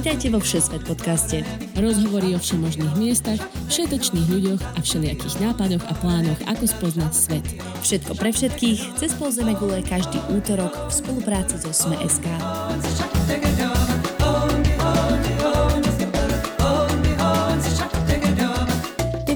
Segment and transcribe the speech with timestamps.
[0.00, 1.44] Vítajte vo Všesvet podcaste.
[1.76, 3.36] Rozhovory o všemožných miestach,
[3.68, 7.44] všetečných ľuďoch a všelijakých nápadoch a plánoch, ako spoznať svet.
[7.84, 12.24] Všetko pre všetkých, cez Polzeme gule každý útorok v spolupráci so Sme.sk.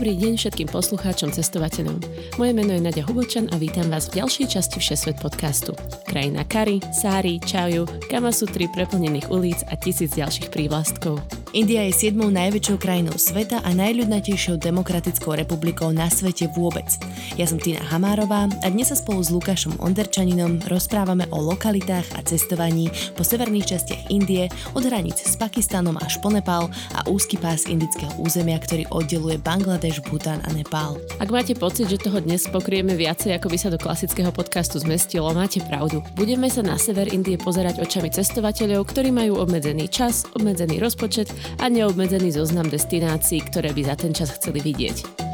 [0.05, 1.97] Dobrý deň všetkým poslucháčom, cestovateľom.
[2.37, 5.73] Moje meno je Nadia Hubočan a vítam vás v ďalšej časti Všesvet podcastu.
[6.05, 11.44] Krajina kary, sári, čaju, kamasutry preplnených ulic a tisíc ďalších prívlastkov.
[11.55, 16.99] India je siedmou najväčšou krajinou sveta a najľudnatejšou demokratickou republikou na svete vôbec.
[17.39, 22.27] Ja som Tina Hamárová a dnes sa spolu s Lukášom Onderčaninom rozprávame o lokalitách a
[22.27, 27.71] cestovaní po severných častiach Indie od hraníc s Pakistanom až po Nepál a úzky pás
[27.71, 30.99] indického územia, ktorý oddeluje Bangladeš, Bhutan a Nepál.
[31.23, 35.31] Ak máte pocit, že toho dnes pokrieme viacej, ako by sa do klasického podcastu zmestilo,
[35.31, 36.03] máte pravdu.
[36.19, 41.31] Budeme sa na sever Indie pozerať očami cestovateľov, ktorí majú obmedzený čas, obmedzený rozpočet
[41.63, 45.25] a neobmedzený zoznam destinácií, ktoré by za ten čas chceli vidieť.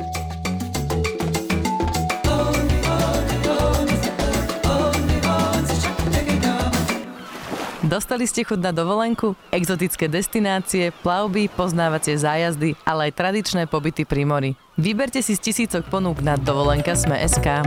[7.91, 9.35] Dostali ste chuť na dovolenku?
[9.51, 14.51] Exotické destinácie, plavby, poznávacie zájazdy, ale aj tradičné pobyty pri mori.
[14.79, 17.67] Vyberte si z tisícok ponúk na dovolenka Sme.sk.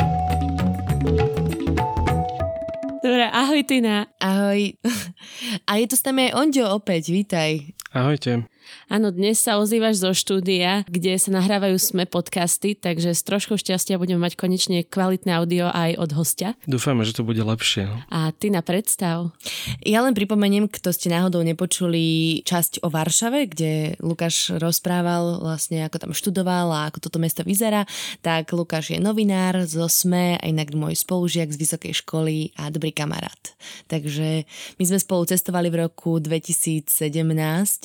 [3.03, 4.07] Dobre, ahoj Tina.
[4.23, 4.79] Ahoj.
[5.67, 7.75] A je to s nami aj Ondio opäť, vítaj.
[7.93, 8.47] Ahojte.
[8.93, 13.97] Áno, dnes sa ozývaš zo štúdia, kde sa nahrávajú sme podcasty, takže s troškou šťastia
[13.97, 16.53] budeme mať konečne kvalitné audio aj od hostia.
[16.69, 17.89] Dúfame, že to bude lepšie.
[17.89, 17.97] No.
[18.13, 19.33] A ty na predstav.
[19.81, 25.97] Ja len pripomeniem, kto ste náhodou nepočuli časť o Varšave, kde Lukáš rozprával vlastne, ako
[25.97, 27.89] tam študoval a ako toto mesto vyzerá,
[28.21, 32.93] tak Lukáš je novinár zo SME a inak môj spolužiak z vysokej školy a dobrý
[32.93, 33.57] kamarát.
[33.89, 34.45] Takže
[34.77, 36.93] my sme spolu cestovali v roku 2017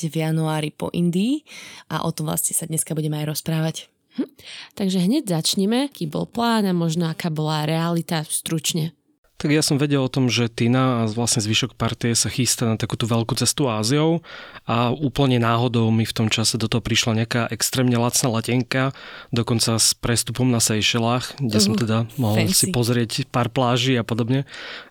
[0.04, 1.47] v januári po Indii
[1.94, 3.76] a o tom vlastne sa dneska budeme aj rozprávať.
[4.19, 4.28] Hm.
[4.75, 8.97] Takže hneď začneme, aký bol plán a možno aká bola realita stručne.
[9.38, 12.75] Tak ja som vedel o tom, že Tina a vlastne zvyšok partie sa chystá na
[12.75, 14.19] takúto veľkú cestu Áziou
[14.66, 18.91] a úplne náhodou mi v tom čase do toho prišla nejaká extrémne lacná letenka,
[19.31, 22.66] dokonca s prestupom na Seychellách, kde uh, som teda mohol fancy.
[22.66, 24.43] si pozrieť pár pláží a podobne.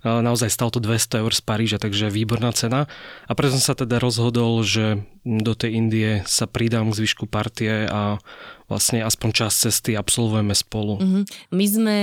[0.07, 2.88] Naozaj stalo to 200 eur z Paríža, takže výborná cena.
[3.28, 7.84] A preto som sa teda rozhodol, že do tej Indie sa pridám k zvyšku partie
[7.84, 8.16] a
[8.72, 10.94] vlastne aspoň čas cesty absolvujeme spolu.
[11.00, 11.24] Uh-huh.
[11.52, 11.97] My sme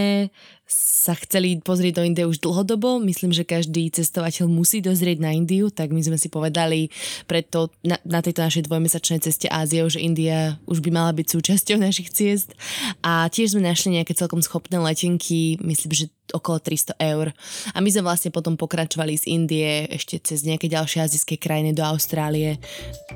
[1.05, 2.97] sa chceli pozrieť do Indie už dlhodobo.
[2.97, 6.89] Myslím, že každý cestovateľ musí dozrieť na Indiu, tak my sme si povedali
[7.29, 11.77] preto na, na tejto našej dvojmesačnej ceste Áziou, že India už by mala byť súčasťou
[11.77, 12.57] našich ciest.
[13.05, 17.37] A tiež sme našli nejaké celkom schopné letenky, myslím, že okolo 300 eur.
[17.77, 21.85] A my sme vlastne potom pokračovali z Indie ešte cez nejaké ďalšie azijské krajiny do
[21.85, 22.57] Austrálie.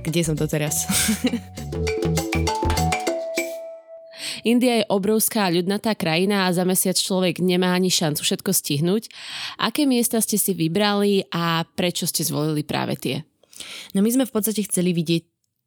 [0.04, 0.84] Kde som to teraz?
[4.48, 9.12] India je obrovská ľudnatá krajina a za mesiac človek nemá ani šancu všetko stihnúť.
[9.60, 13.16] Aké miesta ste si vybrali a prečo ste zvolili práve tie?
[13.92, 15.22] No my sme v podstate chceli vidieť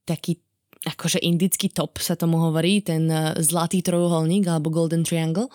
[0.09, 0.41] taký
[0.81, 5.49] akože indický top sa tomu hovorí, ten e, zlatý trojuholník alebo Golden Triangle,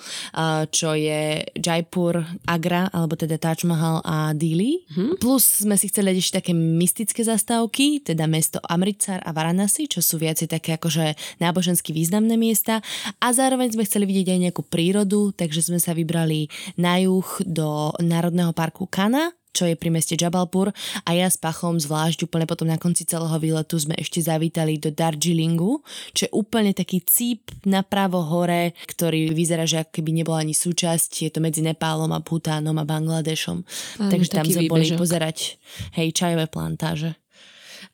[0.71, 4.87] čo je Jaipur, Agra, alebo teda Taj Mahal a Dili.
[4.95, 5.19] Hmm.
[5.19, 10.21] Plus sme si chceli ešte také mystické zastávky, teda mesto Amritsar a Varanasi, čo sú
[10.21, 12.85] viacej také akože nábožensky významné miesta
[13.19, 16.47] a zároveň sme chceli vidieť aj nejakú prírodu, takže sme sa vybrali
[16.79, 20.77] na juh do Národného parku Kana, čo je pri meste Jabalpur
[21.09, 24.93] a ja s Pachom zvlášť úplne potom na konci celého výletu sme ešte zavítali do
[24.93, 25.81] Darjeelingu,
[26.13, 31.25] čo je úplne taký cíp napravo hore, ktorý vyzerá, že ako keby nebol ani súčasť,
[31.25, 33.59] je to medzi Nepálom a Bhutánom a Bangladešom.
[33.65, 35.57] Áno, Takže tam sme boli pozerať
[35.97, 37.17] hej, čajové plantáže.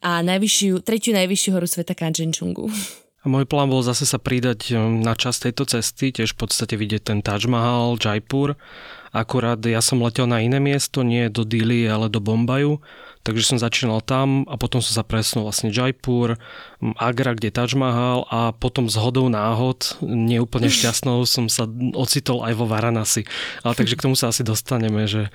[0.03, 2.67] A najvyššiu, tretiu najvyššiu horu sveta Kanchenjungu.
[3.23, 6.75] A môj plán bol zase sa pridať um, na čas tejto cesty, tiež v podstate
[6.75, 8.59] vidieť ten Taj Mahal, Jaipur
[9.13, 12.81] Akurát ja som letel na iné miesto, nie do Dili, ale do Bombaju,
[13.21, 16.41] takže som začínal tam a potom som sa presunul vlastne Jaipur,
[16.97, 22.57] Agra, kde Taj Mahal a potom z hodou náhod, neúplne šťastnou, som sa ocitol aj
[22.57, 23.29] vo Varanasi.
[23.61, 25.29] Ale takže k tomu sa asi dostaneme, že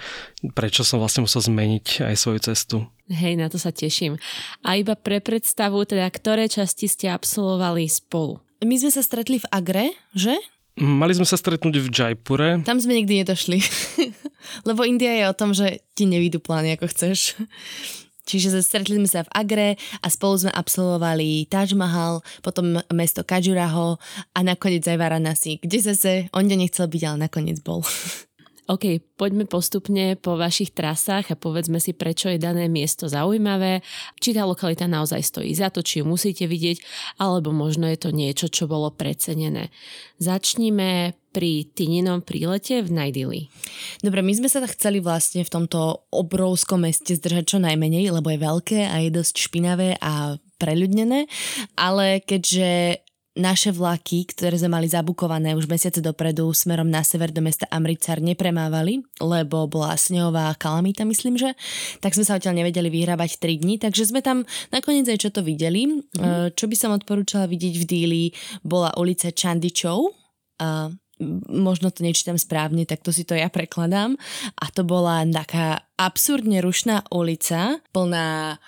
[0.57, 2.77] prečo som vlastne musel zmeniť aj svoju cestu.
[3.13, 4.17] Hej, na to sa teším.
[4.65, 8.41] A iba pre predstavu, teda ktoré časti ste absolvovali spolu?
[8.65, 10.33] My sme sa stretli v Agre, že?
[10.77, 12.61] Mali sme sa stretnúť v Jaipure.
[12.61, 13.57] Tam sme nikdy nedošli.
[14.69, 17.33] Lebo India je o tom, že ti nevídu plány, ako chceš.
[18.27, 19.69] Čiže stretli sme sa v Agre
[20.03, 23.95] a spolu sme absolvovali Taj Mahal, potom mesto Kajuraho
[24.35, 27.81] a nakoniec aj Varanasi, kde zase on nechcel byť, ale nakoniec bol.
[28.67, 33.79] OK, poďme postupne po vašich trasách a povedzme si, prečo je dané miesto zaujímavé,
[34.19, 36.83] či tá lokalita naozaj stojí za to, či ju musíte vidieť,
[37.23, 39.71] alebo možno je to niečo, čo bolo precenené.
[40.19, 43.41] Začníme pri Tininom prílete v Najdili.
[44.03, 48.43] Dobre, my sme sa chceli vlastne v tomto obrovskom meste zdržať čo najmenej, lebo je
[48.43, 51.29] veľké a je dosť špinavé a preľudnené,
[51.77, 52.99] ale keďže
[53.37, 58.17] naše vlaky, ktoré sme mali zabukované už mesiace dopredu smerom na sever do mesta Amricar
[58.17, 61.53] nepremávali, lebo bola snehová kalamita, myslím, že,
[62.01, 64.43] tak sme sa odtiaľ nevedeli vyhrávať 3 dní, takže sme tam
[64.73, 65.87] nakoniec aj čo to videli.
[65.87, 66.57] Mm-hmm.
[66.57, 68.23] Čo by som odporúčala vidieť v díli,
[68.65, 70.11] bola ulica Chandichou,
[70.57, 70.89] a
[71.49, 74.17] možno to nečítam správne, tak to si to ja prekladám.
[74.57, 78.61] A to bola taká absurdne rušná ulica, plná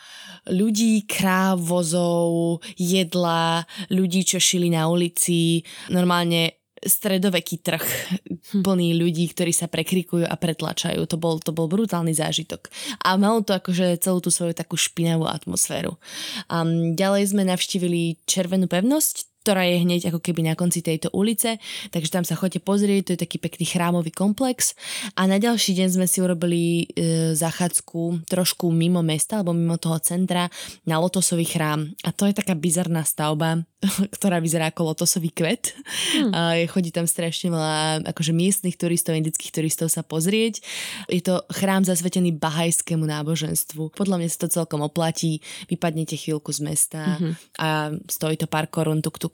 [0.49, 3.63] ľudí, kráv, vozov, jedla,
[3.93, 5.61] ľudí, čo šili na ulici.
[5.93, 8.63] Normálne stredoveký trh hm.
[8.63, 11.03] plný ľudí, ktorí sa prekrikujú a pretlačajú.
[11.07, 12.71] To bol, to bol brutálny zážitok.
[13.03, 15.99] A malo to akože celú tú svoju takú špinavú atmosféru.
[16.47, 21.57] Um, ďalej sme navštívili Červenú pevnosť, ktorá je hneď ako keby na konci tejto ulice,
[21.89, 24.75] takže tam sa chodite pozrieť, to je taký pekný chrámový komplex
[25.15, 29.97] a na ďalší deň sme si urobili e, zachádzku trošku mimo mesta alebo mimo toho
[30.03, 30.51] centra
[30.83, 33.63] na Lotosový chrám a to je taká bizarná stavba,
[34.15, 35.71] ktorá vyzerá ako lotosový kvet.
[36.15, 36.31] Hmm.
[36.35, 40.59] A chodí tam strašne veľa akože miestnych turistov, indických turistov sa pozrieť.
[41.07, 43.95] Je to chrám zasvetený bahajskému náboženstvu.
[43.95, 45.39] Podľa mňa sa to celkom oplatí.
[45.71, 47.33] Vypadnete chvíľku z mesta mm-hmm.
[47.59, 47.69] a
[48.11, 48.67] stojí to pár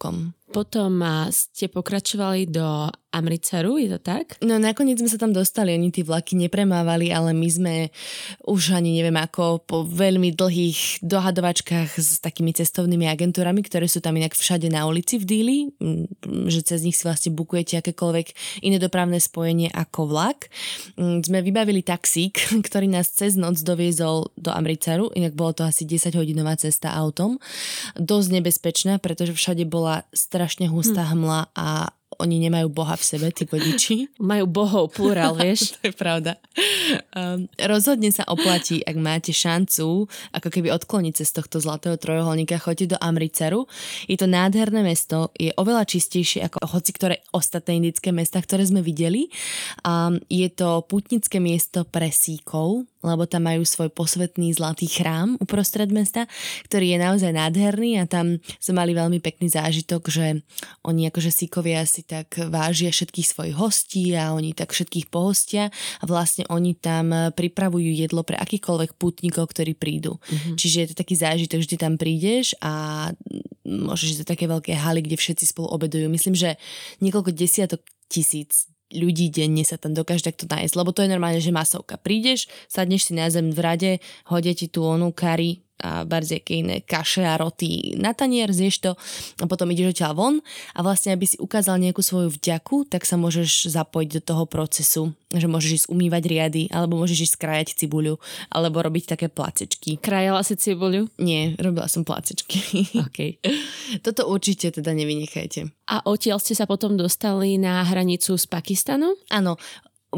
[0.04, 0.34] naartoe.
[0.46, 1.02] Potom
[1.34, 4.36] ste pokračovali do Amricaru, je to tak?
[4.44, 7.76] No nakoniec sme sa tam dostali, oni tí vlaky nepremávali, ale my sme
[8.44, 14.20] už ani neviem ako po veľmi dlhých dohadovačkách s takými cestovnými agentúrami, ktoré sú tam
[14.20, 15.60] inak všade na ulici v Díli,
[16.52, 20.52] že cez nich si vlastne bukujete akékoľvek iné dopravné spojenie ako vlak.
[21.00, 22.36] Sme vybavili taxík,
[22.68, 27.40] ktorý nás cez noc doviezol do Amricaru, inak bolo to asi 10 hodinová cesta autom.
[27.96, 30.04] Dosť nebezpečná, pretože všade bola
[30.36, 31.12] strašne hustá hm.
[31.16, 34.08] hmla a oni nemajú Boha v sebe, tí vodiči.
[34.32, 35.76] Majú bohov plurál, vieš.
[35.80, 36.40] to je pravda.
[37.12, 42.96] Um, rozhodne sa oplatí, ak máte šancu, ako keby odkloniť z tohto zlatého trojuholníka, choďte
[42.96, 43.68] do Amriceru.
[44.08, 48.80] Je to nádherné mesto, je oveľa čistejšie ako hoci ktoré ostatné indické mesta, ktoré sme
[48.80, 49.28] videli.
[49.84, 55.94] Um, je to putnické miesto pre síkov, lebo tam majú svoj posvetný zlatý chrám uprostred
[55.94, 56.26] mesta,
[56.66, 60.42] ktorý je naozaj nádherný a tam sme mali veľmi pekný zážitok, že
[60.82, 65.70] oni akože síkovia si tak vážia všetkých svojich hostí a oni tak všetkých pohostia
[66.02, 70.18] a vlastne oni tam pripravujú jedlo pre akýkoľvek putníkov, ktorí prídu.
[70.18, 70.56] Mm-hmm.
[70.58, 73.08] Čiže je to taký zážitok, že ty tam prídeš a
[73.66, 76.10] môžeš ísť do také veľké haly, kde všetci spolu obedujú.
[76.10, 76.58] Myslím, že
[77.02, 81.54] niekoľko desiatok tisíc ľudí denne sa tam dokáže takto nájsť, lebo to je normálne, že
[81.54, 81.98] masovka.
[81.98, 83.92] Prídeš, sadneš si na zem v rade,
[84.30, 88.92] hodia ti tú onú kari, a barziaké iné kaše a roty na tanier, zješ to
[89.42, 90.36] a potom ideš odtiaľ von
[90.72, 95.12] a vlastne aby si ukázal nejakú svoju vďaku, tak sa môžeš zapojiť do toho procesu,
[95.36, 98.16] že môžeš ísť umývať riady, alebo môžeš ísť krájať cibuľu,
[98.48, 100.00] alebo robiť také placečky.
[100.00, 101.12] Krajala si cibuľu?
[101.20, 102.60] Nie, robila som placečky.
[103.06, 103.38] Okay.
[104.02, 105.70] Toto určite teda nevynechajte.
[105.94, 109.14] A odtiaľ ste sa potom dostali na hranicu s Pakistanom?
[109.30, 109.62] Áno,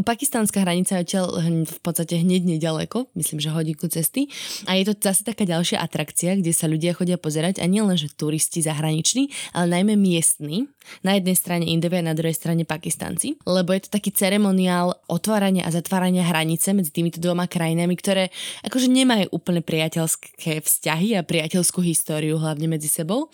[0.02, 1.26] Pakistánska hranica je odtiaľ
[1.66, 4.28] v podstate hneď nedaleko, myslím, že hodinku cesty.
[4.70, 8.12] A je to zase taká ďalšia atrakcia, kde sa ľudia chodia pozerať a nielen, že
[8.14, 10.70] turisti zahraniční, ale najmä miestni.
[11.04, 13.36] Na jednej strane Indovia, na druhej strane Pakistanci.
[13.44, 18.32] Lebo je to taký ceremoniál otvárania a zatvárania hranice medzi týmito dvoma krajinami, ktoré
[18.64, 23.28] akože nemajú úplne priateľské vzťahy a priateľskú históriu hlavne medzi sebou.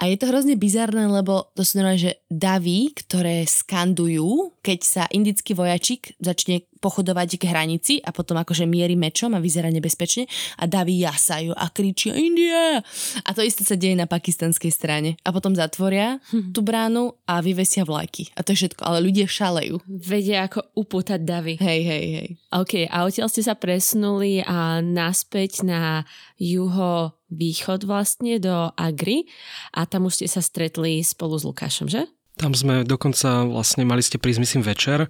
[0.00, 5.52] A je to hrozne bizarné, lebo to sú že davy, ktoré skandujú, keď sa indickí
[5.52, 10.28] vojači Koník začne pochodovať k hranici a potom akože mierí mečom a vyzerá nebezpečne
[10.60, 12.84] a davy jasajú a kričia India!
[13.24, 15.16] A to isté sa deje na pakistanskej strane.
[15.24, 16.20] A potom zatvoria
[16.54, 18.28] tú bránu a vyvesia vlajky.
[18.36, 18.84] A to je všetko.
[18.84, 19.80] Ale ľudia šalejú.
[19.88, 21.56] Vedia ako upútať davy.
[21.56, 22.28] Hej, hej, hej.
[22.52, 26.04] OK, a odtiaľ ste sa presnuli a naspäť na
[26.36, 29.24] juho východ vlastne do Agri
[29.72, 32.04] a tam už ste sa stretli spolu s Lukášom, že?
[32.36, 35.08] Tam sme dokonca vlastne mali ste prísť myslím večer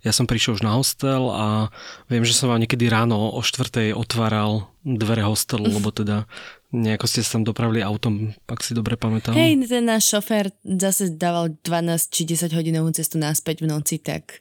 [0.00, 1.68] ja som prišiel už na hostel a
[2.08, 6.24] viem, že som vám niekedy ráno o štvrtej otváral dvere hostelu, lebo teda
[6.72, 9.36] nejako ste sa tam dopravili autom, ak si dobre pamätám.
[9.36, 14.40] Hej, ten náš šofér zase dával 12 či 10 hodinovú cestu naspäť v noci, tak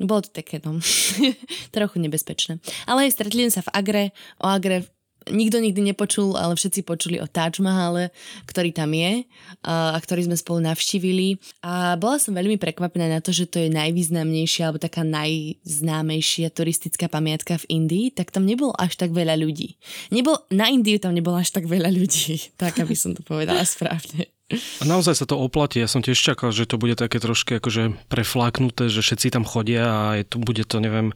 [0.00, 0.80] bolo to také, no,
[1.76, 2.58] trochu nebezpečné.
[2.88, 4.04] Ale aj stretli sa v Agre,
[4.42, 4.88] o Agre
[5.30, 8.14] nikto nikdy nepočul, ale všetci počuli o Taj Mahale,
[8.46, 9.26] ktorý tam je
[9.66, 11.38] a, a ktorý sme spolu navštívili.
[11.62, 17.10] A bola som veľmi prekvapená na to, že to je najvýznamnejšia alebo taká najznámejšia turistická
[17.10, 19.78] pamiatka v Indii, tak tam nebolo až tak veľa ľudí.
[20.14, 24.30] Nebol, na Indiu tam nebolo až tak veľa ľudí, tak aby som to povedala správne.
[24.78, 25.82] A naozaj sa to oplatí.
[25.82, 29.90] Ja som tiež čakal, že to bude také trošku akože prefláknuté, že všetci tam chodia
[29.90, 31.10] a je to, bude to, neviem,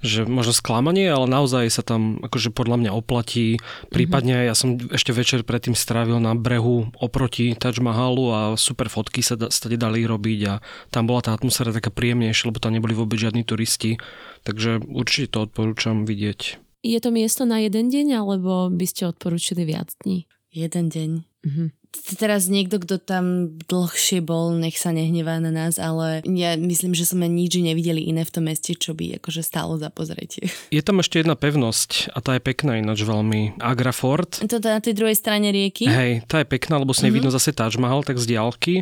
[0.00, 3.60] že možno sklamanie, ale naozaj sa tam akože podľa mňa oplatí.
[3.92, 9.20] Prípadne ja som ešte večer predtým strávil na brehu oproti Taj Mahalu a super fotky
[9.20, 13.20] sa stade dali robiť a tam bola tá atmosféra taká príjemnejšia, lebo tam neboli vôbec
[13.20, 14.00] žiadni turisti.
[14.44, 16.60] Takže určite to odporúčam vidieť.
[16.80, 20.24] Je to miesto na jeden deň, alebo by ste odporúčili viac dní?
[20.48, 21.10] Jeden deň.
[21.44, 21.79] Uh-huh
[22.18, 27.06] teraz niekto, kto tam dlhšie bol, nech sa nehnevá na nás, ale ja myslím, že
[27.06, 30.50] sme nič nevideli iné v tom meste, čo by akože stálo za pozretie.
[30.74, 33.60] Je tam ešte jedna pevnosť a tá je pekná ináč veľmi.
[33.60, 34.40] Agrafort.
[34.40, 35.90] To na tej druhej strane rieky?
[35.90, 37.26] Hej, tá je pekná, lebo s nej mm-hmm.
[37.26, 38.74] vidno zase Taj Mahal tak z diálky.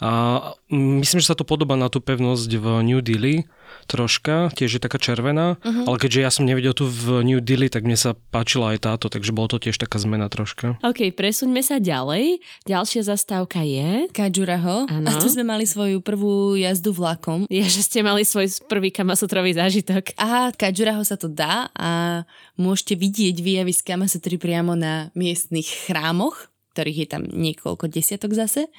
[0.00, 0.40] A
[0.72, 3.44] myslím, že sa to podobá na tú pevnosť v New Delhi
[3.90, 5.86] troška, tiež je taká červená, uh-huh.
[5.90, 9.06] ale keďže ja som nevedel tu v New Delhi, tak mne sa páčila aj táto,
[9.10, 10.78] takže bolo to tiež taká zmena troška.
[10.86, 12.38] OK, presuňme sa ďalej.
[12.70, 14.06] Ďalšia zastávka je...
[14.14, 14.86] Kajuraho.
[14.86, 17.50] A tu sme mali svoju prvú jazdu vlakom.
[17.50, 20.14] Ja, že ste mali svoj prvý kamasutrový zážitok.
[20.16, 22.22] Aha, Kajuraho sa to dá a
[22.54, 26.50] môžete vidieť výjavy z kamasutry priamo na miestnych chrámoch
[26.80, 28.72] ktorých je tam niekoľko desiatok zase.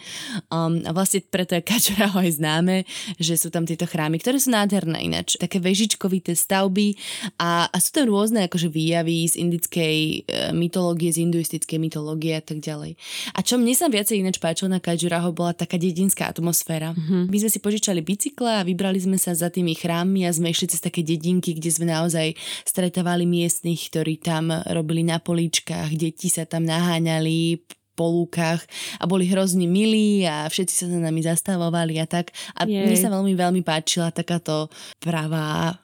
[0.49, 2.89] Um, a vlastne preto je Kačuraho aj známe,
[3.21, 5.37] že sú tam tieto chrámy, ktoré sú nádherné ináč.
[5.37, 6.97] Také vežičkovité stavby
[7.37, 10.17] a, a sú tam rôzne akože výjavy z indickej e,
[10.57, 12.97] mytológie, z hinduistickej mytológie a tak ďalej.
[13.37, 16.97] A čo mne sa viacej ináč páčilo na Kačuraho bola taká dedinská atmosféra.
[16.97, 17.29] Mm-hmm.
[17.29, 20.73] My sme si požičali bicykle a vybrali sme sa za tými chrámmi a sme išli
[20.73, 22.33] cez také dedinky, kde sme naozaj
[22.65, 27.61] stretávali miestnych, ktorí tam robili na políčkach, deti sa tam naháňali,
[27.93, 28.63] po lúkach
[28.97, 32.31] a boli hrozne milí a všetci sa za nami zastavovali a tak.
[32.55, 32.87] A Jej.
[32.87, 35.75] mne sa veľmi, veľmi páčila takáto pravá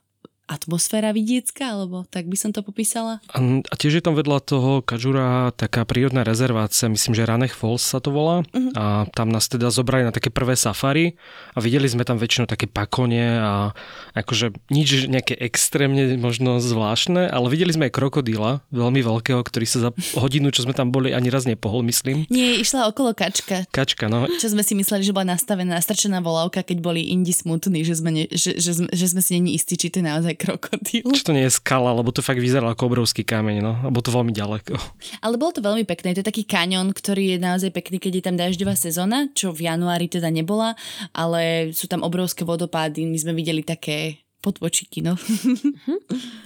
[0.47, 3.19] atmosféra vidiecka, alebo tak by som to popísala.
[3.35, 7.83] A, a tiež je tam vedľa toho Kažura taká prírodná rezervácia, myslím, že Ranech Falls
[7.83, 8.47] sa to volá.
[8.55, 8.71] Uh-huh.
[8.73, 11.19] A tam nás teda zobrali na také prvé safari
[11.51, 13.75] a videli sme tam väčšinou také pakone a
[14.15, 19.79] akože nič nejaké extrémne možno zvláštne, ale videli sme aj krokodíla, veľmi veľkého, ktorý sa
[19.83, 22.23] za hodinu, čo sme tam boli, ani raz nepohol, myslím.
[22.31, 23.67] Nie, išla okolo kačka.
[23.75, 24.31] Kačka, no.
[24.39, 28.09] Čo sme si mysleli, že bola nastavená, nastrčená volávka, keď boli indi smutní, že sme,
[28.15, 31.09] ne, že, že, sme, že sme si není istí, či to je naozaj krokodíl.
[31.09, 33.73] Či to nie je skala, lebo to fakt vyzerá ako obrovský kameň, no.
[33.81, 34.77] Alebo to veľmi ďaleko.
[35.25, 36.13] Ale bolo to veľmi pekné.
[36.13, 39.65] To je taký kaňon, ktorý je naozaj pekný, keď je tam dažďová sezóna, čo v
[39.65, 40.77] januári teda nebola,
[41.11, 43.09] ale sú tam obrovské vodopády.
[43.09, 45.17] My sme videli také podvočiky, no.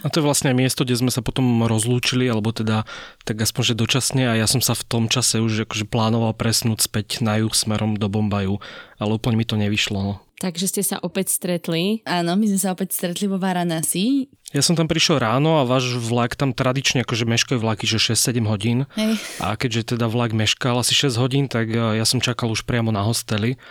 [0.02, 2.88] A to je vlastne miesto, kde sme sa potom rozlúčili, alebo teda
[3.28, 6.88] tak aspoň, že dočasne a ja som sa v tom čase už akože plánoval presnúť
[6.88, 8.64] späť na juh smerom do Bombaju,
[8.98, 10.00] ale úplne mi to nevyšlo.
[10.02, 10.14] No.
[10.42, 12.02] Takže ste sa opäť stretli.
[12.02, 14.26] Áno, my sme sa opäť stretli vo Varanasi.
[14.58, 18.50] Ja som tam prišiel ráno a váš vlak tam tradične akože meškajú vlaky, že 6-7
[18.50, 18.90] hodín.
[18.98, 19.22] Hej.
[19.38, 22.90] A keďže teda vlak meškal asi 6 hodín, tak e, ja som čakal už priamo
[22.90, 23.62] na hosteli.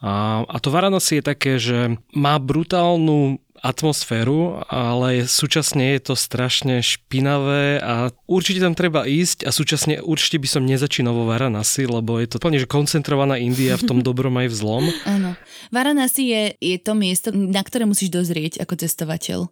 [0.00, 6.84] A, a to Varanasi je také, že má brutálnu atmosféru, ale súčasne je to strašne
[6.84, 12.20] špinavé a určite tam treba ísť a súčasne určite by som nezačínal vo Varanasi, lebo
[12.20, 14.84] je to plne že koncentrovaná India v tom dobrom aj v zlom.
[15.08, 15.32] Áno.
[15.72, 19.48] Varanasi je, je to miesto, na ktoré musíš dozrieť ako cestovateľ.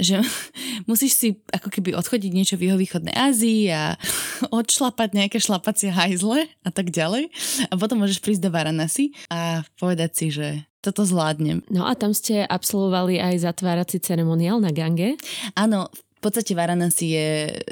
[0.00, 0.24] Že
[0.90, 4.00] musíš si ako keby odchodiť niečo v juhovýchodnej Ázii a
[4.48, 7.28] odšlapať nejaké šlapacie hajzle a tak ďalej.
[7.68, 11.60] A potom môžeš prísť do Varanasi a povedať si, že toto zvládnem.
[11.68, 15.20] No a tam ste absolvovali aj zatvárací ceremoniál na Gange?
[15.52, 17.28] Áno, v podstate Varanasi je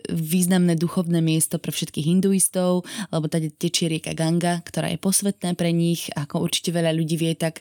[0.09, 5.69] významné duchovné miesto pre všetkých hinduistov, lebo tady tečie rieka Ganga, ktorá je posvetná pre
[5.69, 6.09] nich.
[6.17, 7.61] Ako určite veľa ľudí vie, tak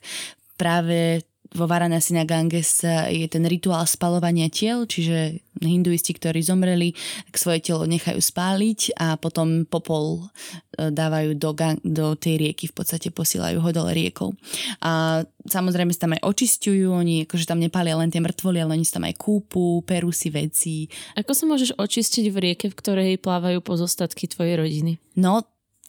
[0.56, 6.94] práve vo Varanasi na Ganges je ten rituál spalovania tiel, čiže hinduisti, ktorí zomreli,
[7.32, 10.30] tak svoje telo nechajú spáliť a potom popol
[10.78, 11.52] e, dávajú do,
[11.82, 14.38] do tej rieky, v podstate posielajú ho dole riekou.
[14.86, 18.86] A samozrejme sa tam aj očistujú, oni akože tam nepália len tie mŕtvoly, ale oni
[18.86, 20.86] sa tam aj kúpu, perú si veci.
[21.18, 25.02] Ako sa môžeš očistiť v rieke, v ktorej plávajú pozostatky tvojej rodiny?
[25.18, 25.42] No,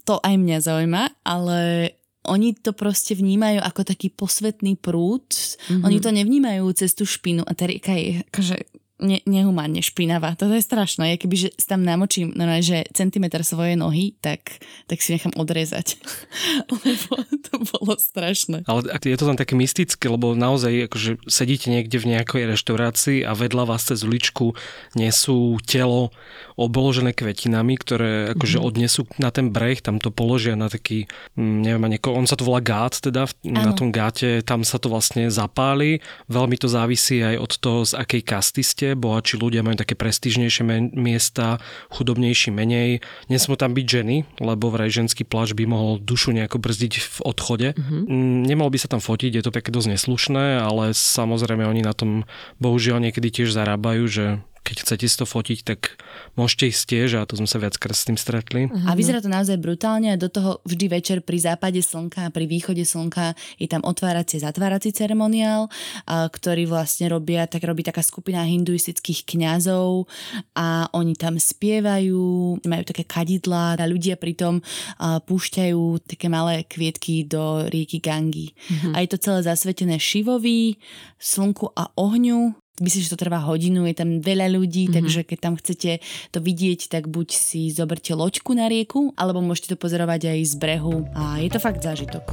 [0.08, 1.92] to aj mňa zaujíma, ale
[2.26, 5.30] oni to proste vnímajú ako taký posvetný prúd.
[5.30, 5.84] Mm-hmm.
[5.86, 8.56] Oni to nevnímajú cez tú špinu a tá rieka je akože
[8.98, 10.34] ne, nehumánne špinavá.
[10.34, 11.14] Toto je strašné.
[11.14, 14.58] Ja keby že tam namočím no, že centimetr svojej nohy, tak,
[14.90, 15.98] tak si nechám odrezať.
[16.72, 17.12] lebo
[17.46, 18.66] to bolo strašné.
[18.66, 23.32] Ale je to tam také mystické, lebo naozaj akože sedíte niekde v nejakej reštaurácii a
[23.38, 24.58] vedľa vás cez uličku
[24.98, 26.10] nesú telo
[26.58, 28.68] oboložené kvetinami, ktoré akože mm-hmm.
[28.68, 31.06] odnesú na ten breh, tam to položia na taký,
[31.38, 35.30] mm, neviem, on sa to volá gát, teda na tom gáte, tam sa to vlastne
[35.30, 36.02] zapáli.
[36.26, 40.94] Veľmi to závisí aj od toho, z akej kasty ste bohatší ľudia majú také prestížnejšie
[40.94, 41.58] miesta,
[41.92, 43.02] chudobnejší menej.
[43.26, 47.68] Nesmú tam byť ženy, lebo vraj ženský plač by mohol dušu nejako brzdiť v odchode.
[47.74, 48.48] Mm-hmm.
[48.48, 52.28] Nemal by sa tam fotiť, je to také dosť neslušné, ale samozrejme oni na tom
[52.62, 54.24] bohužiaľ niekedy tiež zarábajú, že
[54.68, 55.96] keď chcete si to fotiť, tak
[56.36, 58.68] môžete ísť tiež a to sme sa viackrát s tým stretli.
[58.84, 62.44] A vyzerá to naozaj brutálne a do toho vždy večer pri západe slnka a pri
[62.44, 65.72] východe slnka je tam otváracie zatvárací ceremoniál,
[66.04, 70.04] ktorý vlastne robia, tak robí taká skupina hinduistických kňazov
[70.52, 74.60] a oni tam spievajú, majú také kadidlá a ľudia pritom
[75.00, 78.52] púšťajú také malé kvietky do rieky Gangi.
[78.52, 78.92] Mm-hmm.
[78.92, 80.76] A je to celé zasvetené Šivovi,
[81.16, 84.96] slnku a ohňu myslím, že to trvá hodinu, je tam veľa ľudí, mm-hmm.
[84.96, 85.90] takže keď tam chcete
[86.32, 90.54] to vidieť, tak buď si zoberte loďku na rieku, alebo môžete to pozorovať aj z
[90.56, 92.24] brehu a je to fakt zážitok.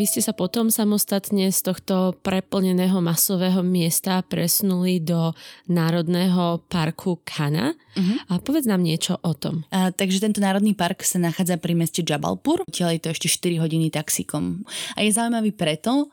[0.00, 5.36] Vy ste sa potom samostatne z tohto preplneného masového miesta presnuli do
[5.68, 7.76] Národného parku Kana.
[7.76, 8.16] Uh-huh.
[8.32, 9.68] A povedz nám niečo o tom.
[9.68, 12.64] A, takže tento národný park sa nachádza pri meste Jabalpur.
[12.72, 14.64] Tiaľ je to ešte 4 hodiny taxikom.
[14.96, 16.08] A je zaujímavý preto,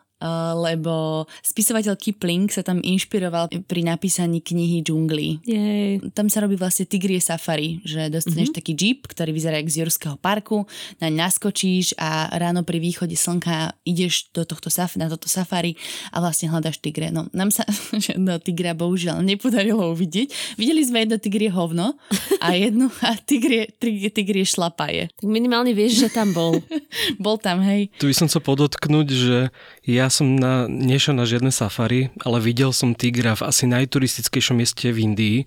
[0.57, 5.45] lebo spisovateľ Kipling sa tam inšpiroval pri napísaní knihy Džungli.
[5.45, 6.01] Jej.
[6.17, 8.57] Tam sa robí vlastne tigrie safari, že dostaneš mm-hmm.
[8.57, 10.65] taký jeep, ktorý vyzerá jak z Jurského parku,
[10.97, 15.77] naň naskočíš a ráno pri východe slnka ideš do tohto saf- na toto safari
[16.09, 17.13] a vlastne hľadaš tigre.
[17.13, 17.61] No, nám sa
[18.05, 20.57] žiadno tigra bohužiaľ nepodarilo uvidieť.
[20.57, 21.93] Videli sme jedno tigrie hovno
[22.41, 25.13] a jedno a tigrie, tigrie, tigrie šlapaje.
[25.13, 26.57] Tak minimálne vieš, že tam bol.
[27.25, 27.93] bol tam, hej.
[28.01, 29.37] Tu by som chcel podotknúť, že
[29.85, 34.55] ja ja som na, nešiel na žiadne safari, ale videl som tigra v asi najturistickejšom
[34.55, 35.37] mieste v Indii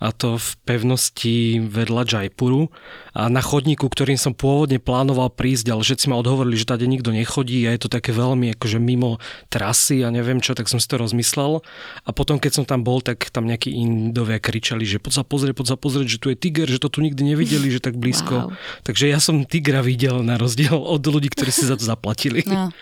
[0.00, 2.72] a to v pevnosti vedľa Jaipuru
[3.12, 7.12] a na chodníku, ktorým som pôvodne plánoval prísť, ale všetci ma odhovorili, že tady nikto
[7.12, 9.20] nechodí a je to také veľmi akože mimo
[9.52, 11.60] trasy a neviem čo, tak som si to rozmyslel
[12.08, 15.52] a potom keď som tam bol, tak tam nejakí Indovia kričali, že poď sa pozrieť,
[15.52, 18.48] poď sa pozrieť, že tu je tiger, že to tu nikdy nevideli, že tak blízko.
[18.48, 18.56] Wow.
[18.88, 22.40] Takže ja som tigra videl na rozdiel od ľudí, ktorí si za to zaplatili.
[22.48, 22.72] No.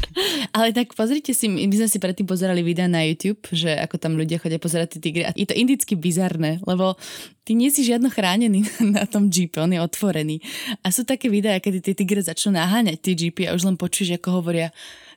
[0.56, 4.18] Ale tak pozrite si, my sme si predtým pozerali videa na YouTube, že ako tam
[4.18, 5.22] ľudia chodia pozerať tie tigry.
[5.24, 6.96] A je to indicky bizarné, lebo
[7.42, 10.40] ty nie si žiadno chránený na tom jeepe, on je otvorený.
[10.84, 14.20] A sú také videá, kedy tie tigre začnú naháňať tie jeepy a už len počuješ,
[14.20, 14.70] ako hovoria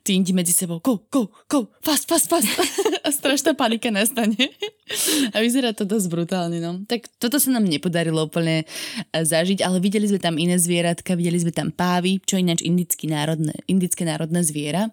[0.06, 2.46] tí indi medzi sebou go, go, go, fast, fast, fast.
[3.06, 4.50] a strašná panika nastane.
[5.34, 6.82] a vyzerá to dosť brutálne, no.
[6.90, 8.66] Tak toto sa nám nepodarilo úplne e,
[9.14, 13.54] zažiť, ale videli sme tam iné zvieratka, videli sme tam pávy, čo ináč indické národné,
[13.70, 14.90] indické národné zviera.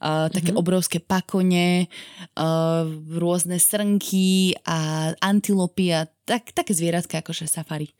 [0.00, 0.60] Uh, také mm-hmm.
[0.60, 1.88] obrovské pakone,
[2.36, 2.84] uh,
[3.16, 7.92] rôzne srnky a antilopy a tak, také zvieratka akože safari.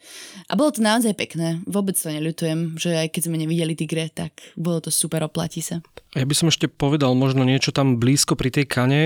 [0.48, 1.60] A bolo to naozaj pekné.
[1.68, 5.84] Vôbec to neľutujem, že aj keď sme nevideli tigre, tak bolo to super, oplatí sa.
[6.16, 9.00] Ja by som ešte povedal možno niečo tam blízko pri tej kane.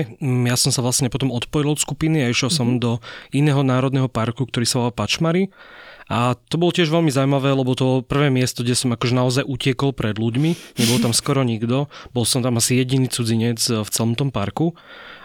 [0.49, 2.73] Ja som sa vlastne potom odpojil od skupiny a išiel mm-hmm.
[2.73, 2.91] som do
[3.29, 5.53] iného národného parku, ktorý sa volá Pačmary.
[6.09, 9.93] A to bolo tiež veľmi zaujímavé, lebo to prvé miesto, kde som akože naozaj utiekol
[9.93, 11.85] pred ľuďmi, nebol tam skoro nikto,
[12.17, 14.73] bol som tam asi jediný cudzinec v celom tom parku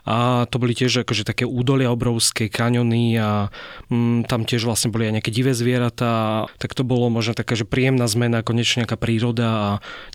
[0.05, 3.49] a to boli tiež akože také údolia obrovské, kaňony a
[3.89, 7.65] mm, tam tiež vlastne boli aj nejaké divé zvieratá, tak to bolo možno taká, že
[7.65, 9.71] príjemná zmena, konečne nejaká príroda a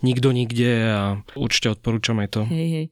[0.06, 1.02] nikto nikde a
[1.34, 2.40] určite odporúčam aj to.
[2.46, 2.86] Hej, hej.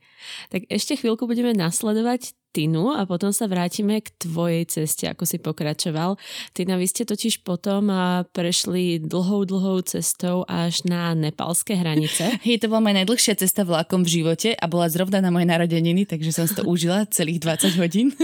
[0.50, 5.36] Tak ešte chvíľku budeme nasledovať Tinu a potom sa vrátime k tvojej ceste, ako si
[5.36, 6.16] pokračoval.
[6.56, 7.92] Tina, vy ste totiž potom
[8.32, 12.36] prešli dlhou, dlhou cestou až na nepalské hranice.
[12.48, 16.08] Je to bola moja najdlhšia cesta vlakom v živote a bola zrovna na moje narodeniny,
[16.08, 18.08] takže som si to užila celých 20 hodín.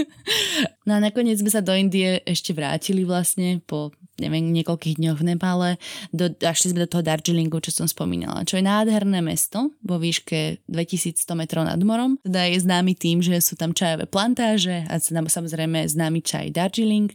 [0.85, 5.27] No a nakoniec sme sa do Indie ešte vrátili vlastne po neviem, niekoľkých dňoch v
[5.35, 5.69] Nepále.
[6.15, 10.63] Do, šli sme do toho Darjeelingu, čo som spomínala, čo je nádherné mesto vo výške
[10.71, 12.15] 2100 metrov nad morom.
[12.23, 17.11] Teda je známy tým, že sú tam čajové plantáže a samozrejme známy čaj Darjeeling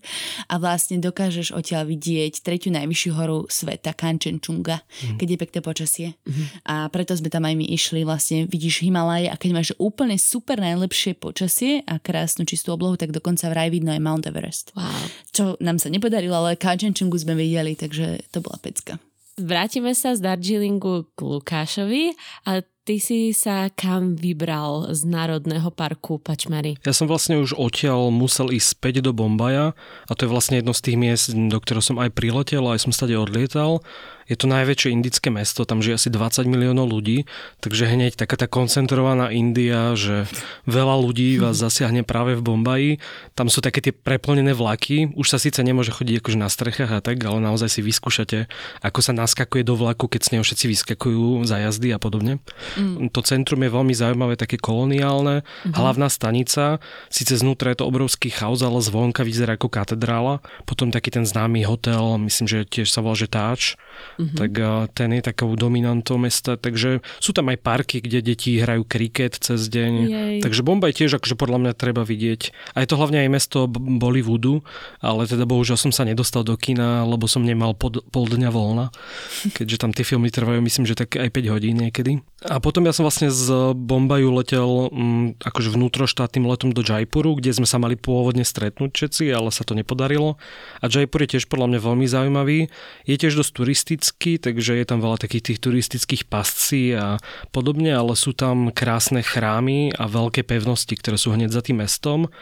[0.53, 5.17] a vlastne dokážeš odtiaľ vidieť tretiu najvyššiu horu sveta, Kanchenjunga, mm.
[5.17, 6.09] keď je pekné počasie.
[6.29, 6.47] Mm.
[6.69, 10.61] A preto sme tam aj my išli, vlastne vidíš Himalaje a keď máš úplne super
[10.61, 14.77] najlepšie počasie a krásnu čistú oblohu, tak dokonca vraj vidno aj Mount Everest.
[14.77, 15.05] Wow.
[15.33, 18.99] Čo nám sa nepodarilo, ale Kanchenjunga Chungchungu sme videli, takže to bola pecka.
[19.39, 22.13] Vrátime sa z Darjeelingu k Lukášovi
[22.51, 26.75] a ty ty si sa kam vybral z Národného parku Pačmary?
[26.83, 29.79] Ja som vlastne už odtiaľ musel ísť späť do Bombaja
[30.11, 32.91] a to je vlastne jedno z tých miest, do ktorého som aj priletel, aj som
[32.91, 33.87] stade odlietal
[34.31, 37.27] je to najväčšie indické mesto, tam žije asi 20 miliónov ľudí,
[37.59, 40.31] takže hneď taká tá koncentrovaná India, že
[40.71, 42.91] veľa ľudí vás zasiahne práve v Bombaji.
[43.35, 47.03] Tam sú také tie preplnené vlaky, už sa síce nemôže chodiť akože na strechách a
[47.03, 48.47] tak, ale naozaj si vyskúšate,
[48.87, 52.39] ako sa naskakuje do vlaku, keď s neho všetci vyskakujú za jazdy a podobne.
[52.79, 53.11] Mm.
[53.11, 55.43] To centrum je veľmi zaujímavé, také koloniálne.
[55.43, 55.75] Mm-hmm.
[55.75, 56.79] Hlavná stanica,
[57.11, 60.39] síce znútra je to obrovský chaos, ale zvonka vyzerá ako katedrála.
[60.63, 63.75] Potom taký ten známy hotel, myslím, že tiež sa volá, že Táč
[64.21, 64.37] mm-hmm.
[64.37, 64.53] tak
[64.93, 69.67] ten je takou dominantou mesta, takže sú tam aj parky, kde deti hrajú kriket cez
[69.73, 70.37] deň, Jej.
[70.45, 72.53] takže Bombaj tiež akože podľa mňa treba vidieť.
[72.77, 74.61] A je to hlavne aj mesto Bollywoodu,
[75.01, 78.93] ale teda bohužiaľ som sa nedostal do kina, lebo som nemal pod, pol dňa voľna,
[79.57, 82.21] keďže tam tie filmy trvajú myslím, že tak aj 5 hodín niekedy.
[82.41, 87.53] A potom ja som vlastne z Bombaju letel m, akože vnútroštátnym letom do Jaipuru, kde
[87.53, 90.41] sme sa mali pôvodne stretnúť všetci, ale sa to nepodarilo.
[90.81, 92.59] A Jaipur je tiež podľa mňa veľmi zaujímavý.
[93.05, 93.53] Je tiež dosť
[94.01, 97.21] turistický, takže je tam veľa takých tých turistických pascí a
[97.53, 102.33] podobne, ale sú tam krásne chrámy a veľké pevnosti, ktoré sú hneď za tým mestom.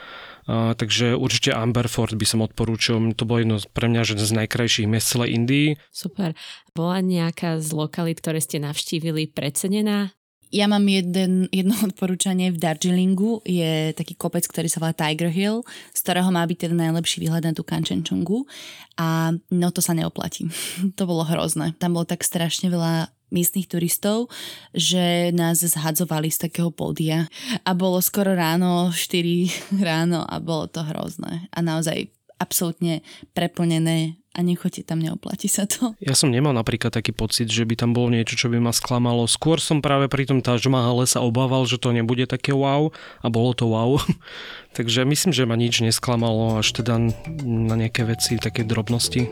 [0.49, 2.97] Uh, takže určite Amberford by som odporúčil.
[3.18, 5.68] To bolo jedno pre mňa že z najkrajších miest celej Indii.
[5.92, 6.33] Super.
[6.73, 10.14] Bola nejaká z lokalít, ktoré ste navštívili, precenená?
[10.48, 13.44] Ja mám jeden, jedno odporúčanie v Darjeelingu.
[13.44, 17.44] Je taký kopec, ktorý sa volá Tiger Hill, z ktorého má byť ten najlepší výhľad
[17.44, 18.48] na tú Kanchenchungu.
[18.96, 20.48] A no to sa neoplatí.
[20.98, 21.76] to bolo hrozné.
[21.76, 24.32] Tam bolo tak strašne veľa miestnych turistov,
[24.72, 27.28] že nás zhadzovali z takého pódia
[27.61, 32.08] a bolo skoro ráno, 4 ráno a bolo to hrozné a naozaj
[32.38, 33.02] absolútne
[33.34, 35.92] preplnené a nechoďte tam, neoplatí sa to.
[36.09, 39.27] Ja som nemal napríklad taký pocit, že by tam bolo niečo, čo by ma sklamalo.
[39.27, 43.27] Skôr som práve pri tom Taj Mahale sa obával, že to nebude také wow a
[43.27, 43.98] bolo to wow.
[44.79, 47.11] Takže myslím, že ma nič nesklamalo až teda
[47.42, 49.27] na nejaké veci, také drobnosti.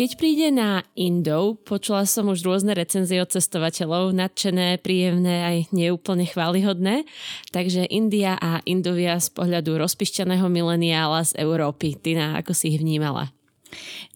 [0.00, 6.24] Keď príde na Indov, počula som už rôzne recenzie od cestovateľov, nadšené, príjemné aj neúplne
[6.24, 7.04] chválihodné,
[7.52, 12.00] takže India a Indovia z pohľadu rozpišťaného mileniála z Európy.
[12.00, 13.28] Tina, ako si ich vnímala?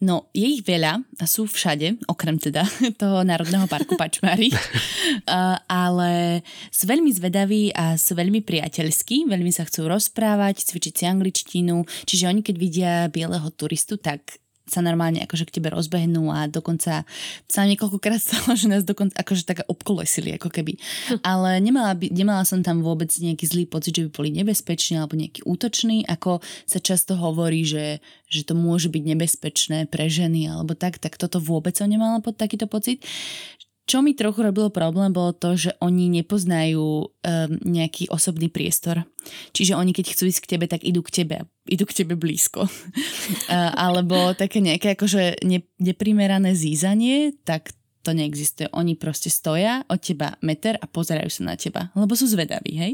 [0.01, 2.65] No, je ich veľa a sú všade, okrem teda
[3.01, 4.49] toho Národného parku Pačmári,
[5.69, 6.41] ale
[6.73, 12.25] sú veľmi zvedaví a sú veľmi priateľskí, veľmi sa chcú rozprávať, cvičiť si angličtinu, čiže
[12.25, 17.05] oni keď vidia bieleho turistu, tak sa normálne akože k tebe rozbehnú a dokonca
[17.45, 20.77] sa niekoľkokrát stalo, že nás dokonca akože tak obkolesili ako keby.
[20.77, 21.19] Hm.
[21.21, 25.13] Ale nemala, by, nemala som tam vôbec nejaký zlý pocit, že by boli nebezpeční alebo
[25.15, 30.73] nejaký útočný, ako sa často hovorí, že, že to môže byť nebezpečné pre ženy alebo
[30.73, 33.05] tak, tak toto vôbec som nemala pod takýto pocit.
[33.85, 37.09] Čo mi trochu robilo problém, bolo to, že oni nepoznajú um,
[37.61, 39.05] nejaký osobný priestor.
[39.53, 41.45] Čiže oni, keď chcú ísť k tebe, tak idú k tebe.
[41.69, 42.65] Idú k tebe blízko.
[42.65, 48.69] uh, alebo také nejaké akože ne, neprimerané zízanie, tak to neexistuje.
[48.77, 52.93] Oni proste stoja od teba meter a pozerajú sa na teba, lebo sú zvedaví, hej?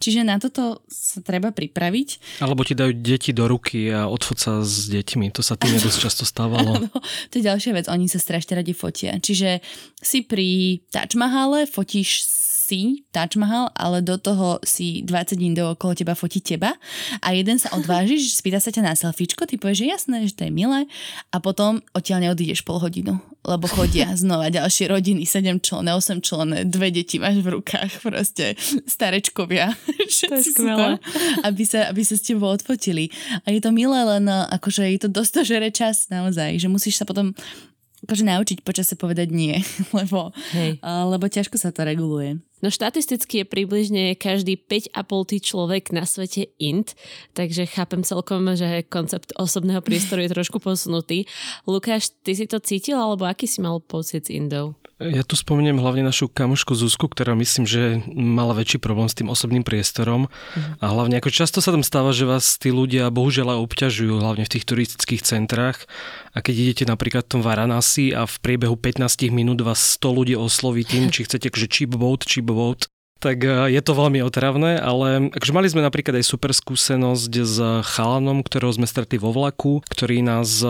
[0.00, 2.40] Čiže na toto sa treba pripraviť.
[2.40, 5.28] Alebo ti dajú deti do ruky a odfot sa s deťmi.
[5.36, 6.88] To sa tým dosť často stávalo.
[7.28, 7.86] to je ďalšia vec.
[7.92, 9.20] Oni sa strašne radi fotia.
[9.20, 9.60] Čiže
[10.00, 12.24] si pri Taj Mahale, fotíš
[12.66, 16.74] si Taj Mahal, ale do toho si 20 indov okolo teba fotí teba
[17.22, 20.42] a jeden sa odvážiš, spýta sa ťa na selfiečko, ty povieš, že jasné, že to
[20.50, 20.90] je milé
[21.30, 26.66] a potom odtiaľ neodídeš pol hodinu, lebo chodia znova ďalšie rodiny, 7 člené, 8 člené,
[26.66, 28.58] dve deti máš v rukách, proste
[28.90, 29.70] starečkovia.
[30.16, 30.96] To je skvelé.
[31.44, 33.12] aby, sa, aby sa s tebou odfotili.
[33.44, 37.04] A je to milé, len akože je to dosť žere čas naozaj, že musíš sa
[37.04, 37.36] potom
[38.06, 39.58] akože naučiť počase povedať nie,
[39.98, 40.78] lebo, Hej.
[40.82, 42.38] lebo ťažko sa to reguluje.
[42.64, 44.96] No štatisticky je približne každý 5,5
[45.44, 46.96] človek na svete int,
[47.36, 51.28] takže chápem celkom, že koncept osobného priestoru je trošku posunutý.
[51.68, 54.72] Lukáš, ty si to cítil, alebo aký si mal pocit s Indou?
[54.96, 59.28] Ja tu spomeniem hlavne našu kamošku Zuzku, ktorá myslím, že mala väčší problém s tým
[59.28, 60.32] osobným priestorom.
[60.32, 60.62] Uh-huh.
[60.80, 64.52] A hlavne ako často sa tam stáva, že vás tí ľudia bohužiaľ obťažujú, hlavne v
[64.56, 65.84] tých turistických centrách.
[66.32, 70.32] A keď idete napríklad v tom Varanasi a v priebehu 15 minút vás 100 ľudí
[70.32, 72.88] osloví tým, či chcete akože chip boat, chip boat,
[73.26, 77.56] tak e, je to veľmi otravné, ale akože mali sme napríklad aj super skúsenosť s
[77.90, 80.62] chalanom, ktorého sme stretli vo vlaku, ktorý nás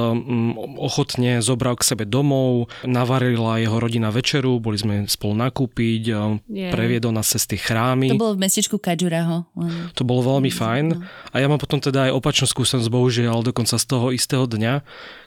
[0.81, 6.03] ochotne zobral k sebe domov, navarila jeho rodina večeru, boli sme spolu nakúpiť,
[6.49, 6.73] yeah.
[6.73, 8.17] previedol nás cez tie chrámy.
[8.17, 9.45] To bolo v mestečku Kadžuraho.
[9.93, 10.87] To bolo veľmi fajn
[11.31, 14.81] a ja mám potom teda aj opačnú skúsenosť, bohužiaľ, dokonca z toho istého dňa,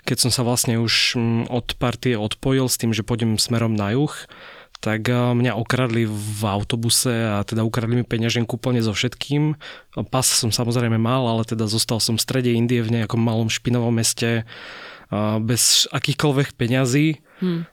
[0.07, 1.19] keď som sa vlastne už
[1.51, 4.13] od partie odpojil s tým, že pôjdem smerom na juh,
[4.79, 9.59] tak mňa okradli v autobuse a teda ukradli mi peňaženku úplne so všetkým.
[10.07, 13.91] Pas som samozrejme mal, ale teda zostal som v strede Indie v nejakom malom špinovom
[13.91, 14.47] meste
[15.43, 17.63] bez akýchkoľvek peňazí Hmm.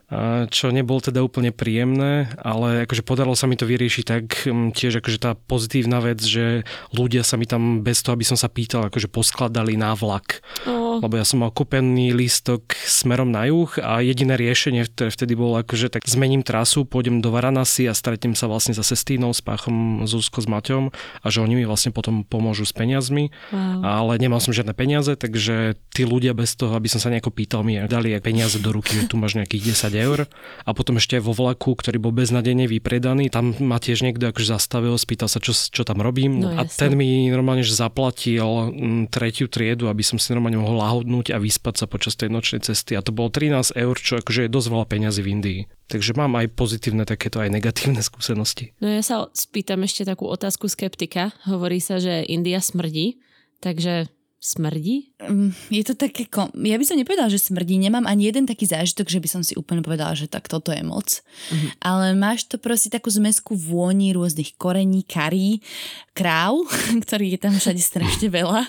[0.46, 5.02] Čo nebolo teda úplne príjemné, ale akože podarilo sa mi to vyriešiť tak hm, tiež
[5.02, 6.62] akože tá pozitívna vec, že
[6.94, 10.38] ľudia sa mi tam bez toho, aby som sa pýtal, akože poskladali na vlak.
[10.70, 10.85] Oh.
[11.02, 15.58] Lebo ja som mal kúpený lístok smerom na juh a jediné riešenie, ktoré vtedy bolo
[15.58, 20.06] akože tak zmením trasu, pôjdem do Varanasi a stretnem sa vlastne za Sestínou, s Páchom,
[20.06, 23.34] Zuzko, s Maťom a že oni mi vlastne potom pomôžu s peniazmi.
[23.50, 23.82] Wow.
[23.82, 27.66] Ale nemal som žiadne peniaze, takže tí ľudia bez toho, aby som sa nejako pýtal,
[27.66, 30.18] mi dali peniaze do ruky, že tu máš nejaký nejakých 10 eur
[30.64, 34.52] a potom ešte aj vo vlaku, ktorý bol beznadene vypredaný, tam ma tiež niekto akože
[34.52, 39.08] zastavil, spýtal sa, čo, čo tam robím no, a ten mi normálne že zaplatil m,
[39.08, 42.94] tretiu triedu, aby som si normálne mohol lahodnúť a vyspať sa počas tej nočnej cesty
[42.94, 45.60] a to bolo 13 eur, čo akože je dosť veľa peňazí v Indii.
[45.90, 48.70] Takže mám aj pozitívne takéto aj negatívne skúsenosti.
[48.78, 51.34] No ja sa spýtam ešte takú otázku skeptika.
[51.50, 53.18] Hovorí sa, že India smrdí,
[53.58, 54.06] takže
[54.40, 55.16] smrdí?
[55.18, 56.52] Mm, je to také, kom...
[56.54, 59.56] ja by som nepovedala, že smrdí, nemám ani jeden taký zážitok, že by som si
[59.56, 61.24] úplne povedala, že tak toto je moc.
[61.50, 61.70] Mm-hmm.
[61.82, 65.64] Ale máš to proste takú zmesku vôni rôznych korení, karí,
[66.12, 66.62] kráv,
[67.04, 68.62] ktorý je tam všade strašne veľa.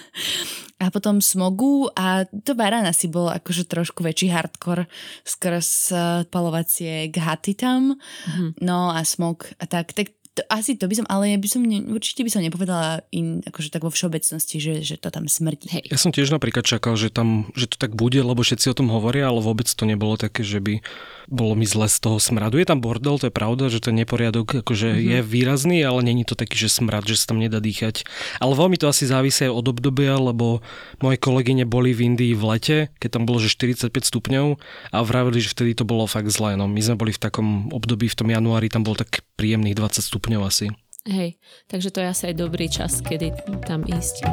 [0.78, 4.86] A potom smogu a to Varana si bol akože trošku väčší hardcore
[5.26, 5.90] skrz
[6.30, 7.98] palovacie ghaty tam.
[7.98, 8.62] Mm-hmm.
[8.62, 11.82] No a smog a tak, tak to, asi to by som, ale by som ne,
[11.90, 15.66] určite by som nepovedala in, akože tak vo všeobecnosti, že, že to tam smrdí.
[15.74, 15.84] Hej.
[15.90, 18.94] Ja som tiež napríklad čakal, že tam, že to tak bude, lebo všetci o tom
[18.94, 20.86] hovoria, ale vôbec to nebolo také, že by
[21.28, 22.56] bolo mi zle z toho smradu.
[22.62, 25.10] Je tam bordel, to je pravda, že ten neporiadok akože mm-hmm.
[25.12, 28.08] je výrazný, ale není to taký, že smrad, že sa tam nedá dýchať.
[28.40, 30.64] Ale veľmi to asi závisí aj od obdobia, lebo
[31.04, 34.56] moje kolegyne boli v Indii v lete, keď tam bolo že 45 stupňov
[34.96, 36.56] a vravili, že vtedy to bolo fakt zlé.
[36.56, 40.02] No, my sme boli v takom období, v tom januári, tam bolo tak príjemných 20
[40.02, 40.68] stupňov asi.
[41.08, 41.40] Hej,
[41.72, 43.32] takže to je asi aj dobrý čas, kedy
[43.64, 44.28] tam ísť.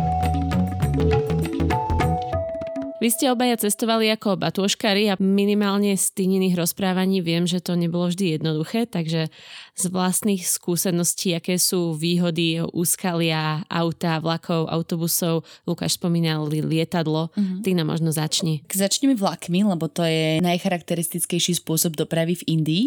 [3.05, 8.09] Vy ste obaja cestovali ako batôškari a minimálne z týniných rozprávaní viem, že to nebolo
[8.09, 9.29] vždy jednoduché, takže
[9.75, 17.61] z vlastných skúseností, aké sú výhody úskalia, auta, vlakov, autobusov, Lukáš spomínal lietadlo, mm-hmm.
[17.63, 18.67] ty nám možno začni.
[18.67, 22.85] Začneme vlakmi, lebo to je najcharakteristickejší spôsob dopravy v Indii.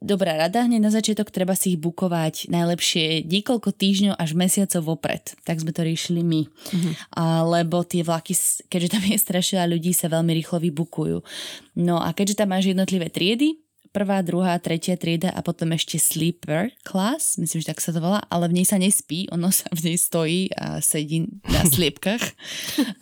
[0.00, 5.36] Dobrá rada, hneď na začiatok treba si ich bukovať najlepšie niekoľko týždňov až mesiacov vopred.
[5.48, 6.44] Tak sme to riešili my.
[6.44, 6.92] Mm-hmm.
[7.16, 8.36] A, lebo tie vlaky,
[8.68, 11.16] keďže tam je strašne veľa ľudí sa veľmi rýchlo vybukujú.
[11.78, 13.62] No a keďže tam máš jednotlivé triedy,
[13.92, 18.24] prvá, druhá, tretia trieda a potom ešte sleeper class, myslím, že tak sa to volá,
[18.32, 22.24] ale v nej sa nespí, ono sa v nej stojí a sedí na sliepkach.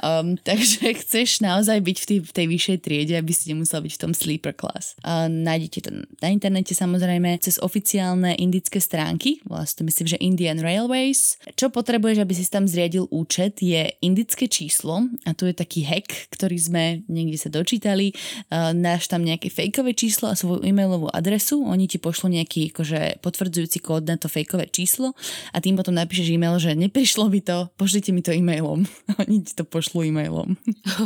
[0.03, 3.93] Um, takže chceš naozaj byť v tej, v tej vyššej triede, aby si nemusel byť
[3.95, 4.99] v tom sleeper class.
[5.07, 11.39] Uh, nájdete to na internete samozrejme cez oficiálne indické stránky, vlastne myslím, že Indian Railways.
[11.55, 16.11] Čo potrebuješ, aby si tam zriadil účet, je indické číslo a tu je taký hack,
[16.35, 18.11] ktorý sme niekde sa dočítali.
[18.51, 23.21] Uh, náš tam nejaké fejkové číslo a svoju e-mailovú adresu, oni ti pošlú nejaký akože,
[23.21, 25.13] potvrdzujúci kód na to fejkové číslo
[25.53, 28.89] a tým potom napíšeš e-mail, že neprišlo by to, pošlite mi to e-mailom.
[29.23, 30.57] oni ti to pošlú e-mailom.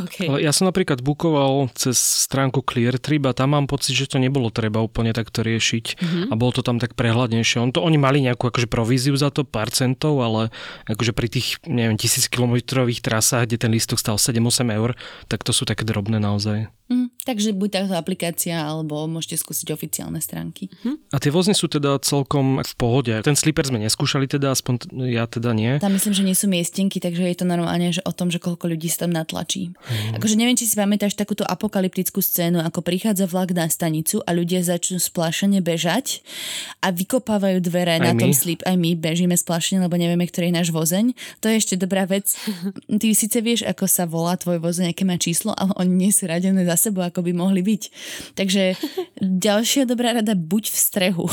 [0.07, 0.31] okay.
[0.39, 4.79] Ja som napríklad bukoval cez stránku ClearTrip a tam mám pocit, že to nebolo treba
[4.79, 6.25] úplne takto riešiť mm-hmm.
[6.31, 7.59] a bolo to tam tak prehľadnejšie.
[7.59, 10.55] On to, oni mali nejakú akože províziu za to, pár centov, ale
[10.87, 14.95] akože pri tých, neviem, tisíc kilometrových trasách, kde ten lístok stal 7-8 eur,
[15.27, 16.69] tak to sú také drobné naozaj.
[16.85, 20.69] Mm, takže buď táto aplikácia, alebo môžete skúsiť oficiálne stránky.
[20.85, 21.01] Mm.
[21.09, 23.09] A tie vozy sú teda celkom v pohode.
[23.25, 25.81] Ten slipper sme neskúšali teda, aspoň ja teda nie.
[25.81, 28.69] Tam myslím, že nie sú miestenky, takže je to normálne že o tom, že koľko
[28.69, 29.73] ľudí sa tam natlačí.
[29.73, 30.21] Mm.
[30.21, 34.61] Akože neviem, či si pamätáš takúto apokalyptickú scénu, ako prichádza vlak na stanicu a ľudia
[34.61, 36.21] začnú splašene bežať
[36.85, 38.21] a vykopávajú dvere aj na my?
[38.21, 38.61] tom slip.
[38.61, 41.17] Aj my bežíme splašene, lebo nevieme, ktorý je náš vozeň.
[41.41, 42.29] To je ešte dobrá vec.
[43.01, 46.29] Ty síce vieš, ako sa volá tvoj vozeň, aké má číslo, ale oni nie sú
[46.29, 47.83] radené za sebou, ako by mohli byť.
[48.35, 48.75] Takže
[49.23, 51.25] ďalšia dobrá rada, buď v strehu.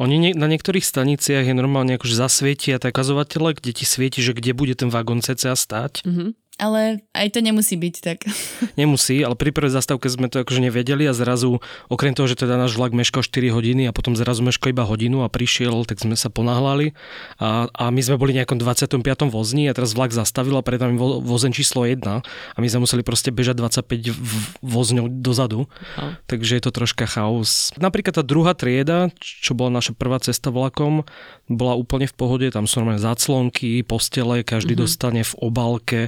[0.00, 4.32] Oni nie, na niektorých staniciach je normálne akože zasvietia tak ukazovatele, kde ti svieti, že
[4.32, 6.04] kde bude ten vagón cca stáť.
[6.04, 8.28] Mm-hmm ale aj to nemusí byť tak.
[8.80, 12.60] Nemusí, ale pri prvej zastávke sme to akože nevedeli a zrazu, okrem toho, že teda
[12.60, 16.14] náš vlak meškal 4 hodiny a potom zrazu meškal iba hodinu a prišiel, tak sme
[16.14, 16.92] sa ponáhľali
[17.40, 19.00] a, a my sme boli nejakom 25.
[19.32, 22.84] vozni a teraz vlak zastavil a pred nami vo, vozen číslo 1 a my sme
[22.84, 25.64] museli proste bežať 25 vozňov dozadu,
[25.96, 26.20] a.
[26.28, 27.72] takže je to troška chaos.
[27.80, 31.08] Napríklad tá druhá trieda, čo bola naša prvá cesta vlakom,
[31.48, 34.84] bola úplne v pohode, tam sú normálne záclonky, postele, každý mm-hmm.
[34.84, 36.00] dostane v obálke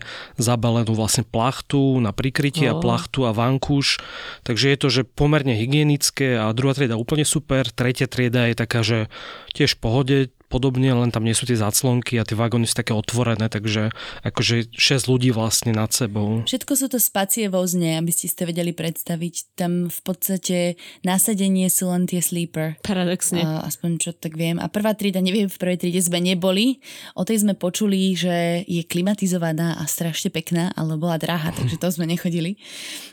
[0.42, 2.76] zabalenú vlastne plachtu na prikrytie oh.
[2.76, 4.02] a plachtu a vankúš.
[4.42, 7.70] Takže je to, že pomerne hygienické a druhá trieda úplne super.
[7.70, 9.07] Tretia trieda je taká, že
[9.55, 13.48] tiež pohode, podobne, len tam nie sú tie záclonky a tie vagóny sú také otvorené,
[13.48, 13.88] takže
[14.20, 16.44] akože 6 ľudí vlastne nad sebou.
[16.44, 19.56] Všetko sú to spacie vozne, aby ste si to vedeli predstaviť.
[19.56, 22.76] Tam v podstate nasadenie sú len tie sleeper.
[22.84, 23.40] Paradoxne.
[23.40, 24.60] A, aspoň čo tak viem.
[24.60, 26.84] A prvá trieda, neviem, v prvej triede sme neboli.
[27.16, 31.88] O tej sme počuli, že je klimatizovaná a strašne pekná, ale bola drahá, takže to
[31.88, 32.60] sme nechodili.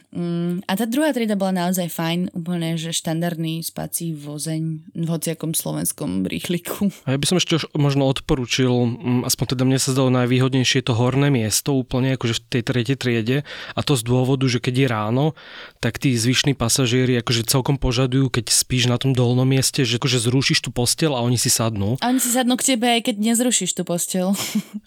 [0.10, 5.54] Mm, a tá druhá trieda bola naozaj fajn, úplne, že štandardný spací vozeň v hociakom
[5.54, 6.90] slovenskom rýchliku.
[7.06, 10.98] A ja by som ešte možno odporučil, mm, aspoň teda mne sa zdalo najvýhodnejšie to
[10.98, 13.38] horné miesto úplne, akože v tej tretej triede
[13.78, 15.26] a to z dôvodu, že keď je ráno,
[15.78, 20.26] tak tí zvyšní pasažieri akože celkom požadujú, keď spíš na tom dolnom mieste, že akože
[20.26, 22.02] zrušíš tú postel a oni si sadnú.
[22.02, 24.34] A oni si sadnú k tebe, aj keď nezrušíš tú postel.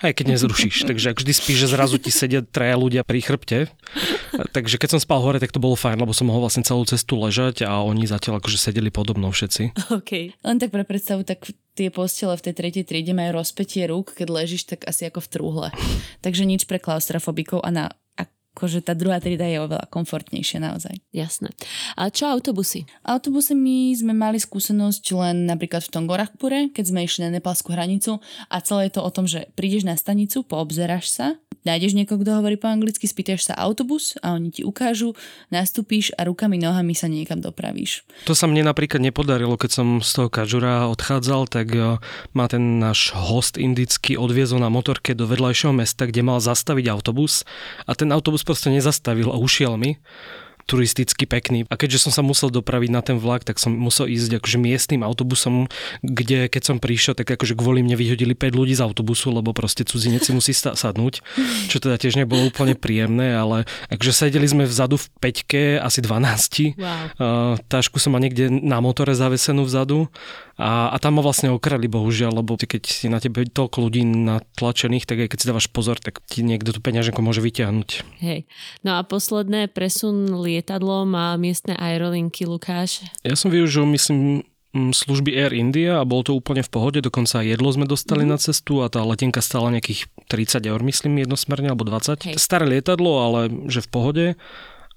[0.02, 3.58] Aj keď nezrušíš, takže ak vždy spíš, že zrazu ti sedia traja ľudia pri chrbte.
[4.56, 7.18] Takže keď som spal hore, tak to bolo fajn, lebo som mohol vlastne celú cestu
[7.18, 9.76] ležať a oni zatiaľ akože sedeli podobno všetci.
[9.98, 10.12] OK.
[10.32, 11.44] Len tak pre predstavu, tak
[11.76, 15.28] tie postele v tej tretej triede majú rozpetie rúk, keď ležíš tak asi ako v
[15.28, 15.68] trúhle.
[16.24, 17.84] Takže nič pre klaustrofobikov a na
[18.52, 21.00] akože tá druhá trieda je oveľa komfortnejšia naozaj.
[21.08, 21.48] Jasné.
[21.96, 22.84] A čo autobusy?
[23.00, 27.72] Autobusy my sme mali skúsenosť len napríklad v tom Gorakhpure, keď sme išli na nepalskú
[27.72, 28.20] hranicu
[28.52, 31.26] a celé je to o tom, že prídeš na stanicu, poobzeráš sa,
[31.62, 35.14] nájdeš niekoho, kto hovorí po anglicky, spýtaš sa autobus a oni ti ukážu,
[35.48, 38.06] nastúpíš a rukami, nohami sa niekam dopravíš.
[38.26, 41.98] To sa mne napríklad nepodarilo, keď som z toho Kažura odchádzal, tak e,
[42.34, 47.46] ma ten náš host indický odviezol na motorke do vedľajšieho mesta, kde mal zastaviť autobus
[47.86, 49.98] a ten autobus proste nezastavil a ušiel mi
[50.66, 51.66] turisticky pekný.
[51.68, 55.02] A keďže som sa musel dopraviť na ten vlak, tak som musel ísť akože miestnym
[55.02, 55.66] autobusom,
[56.02, 59.82] kde keď som prišiel, tak akože kvôli mne vyhodili 5 ľudí z autobusu, lebo proste
[59.86, 61.22] cudzinec si musí sadnúť,
[61.68, 66.78] čo teda tiež nebolo úplne príjemné, ale akože sedeli sme vzadu v peťke, asi 12.
[66.78, 67.02] Wow.
[67.18, 70.08] Uh, tášku som mal niekde na motore zavesenú vzadu
[70.60, 75.08] a, a tam ma vlastne okrali, bohužiaľ, lebo keď si na tebe toľko ľudí natlačených,
[75.08, 77.88] tak aj keď si dávaš pozor, tak ti niekto tú peňaženku môže vyťahnuť.
[78.20, 78.44] Hej.
[78.84, 83.00] No a posledné presun lietadlom a miestne aerolinky, Lukáš?
[83.24, 87.46] Ja som využil, myslím, služby Air India a bolo to úplne v pohode, dokonca aj
[87.56, 88.40] jedlo sme dostali mm-hmm.
[88.40, 92.32] na cestu a tá letenka stala nejakých 30 eur, myslím, jednosmerne alebo 20.
[92.32, 92.34] Hej.
[92.40, 94.24] Staré lietadlo, ale že v pohode.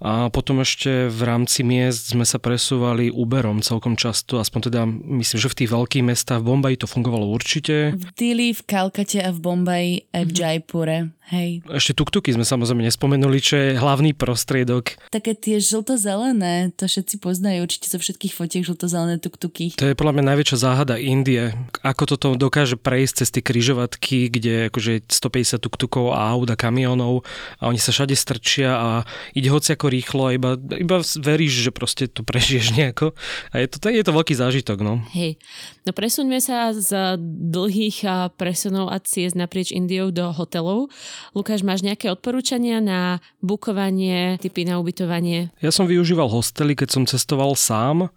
[0.05, 4.85] A potom ešte v rámci miest sme sa presúvali Uberom celkom často, aspoň teda
[5.17, 7.97] myslím, že v tých veľkých mestách v Bombaji to fungovalo určite.
[7.97, 10.37] V Dili, v Kalkate a v Bombaji aj v mm-hmm.
[10.37, 10.97] Jaipure.
[11.33, 11.65] Hej.
[11.65, 14.93] Ešte tuktuky sme samozrejme nespomenuli, čo je hlavný prostriedok.
[15.09, 19.73] Také tie žlto-zelené, to všetci poznajú určite zo všetkých fotiek žlto-zelené tuktuky.
[19.81, 21.49] To je podľa mňa najväčšia záhada Indie.
[21.81, 27.25] Ako toto dokáže prejsť cez tie kryžovatky, kde akože 150 tuktukov a aut a kamionov
[27.57, 28.89] a oni sa všade strčia a
[29.33, 33.17] ide hoci ako rýchlo a iba, iba veríš, že proste to prežiješ nejako.
[33.49, 34.77] A je to, je to veľký zážitok.
[34.85, 35.01] No.
[35.17, 35.41] Hej,
[35.89, 37.17] no presuňme sa z
[37.49, 40.93] dlhých presunov a ciest naprieč Indiou do hotelov.
[41.33, 45.51] Lukáš, máš nejaké odporúčania na bukovanie, typy na ubytovanie?
[45.59, 48.09] Ja som využíval hostely, keď som cestoval sám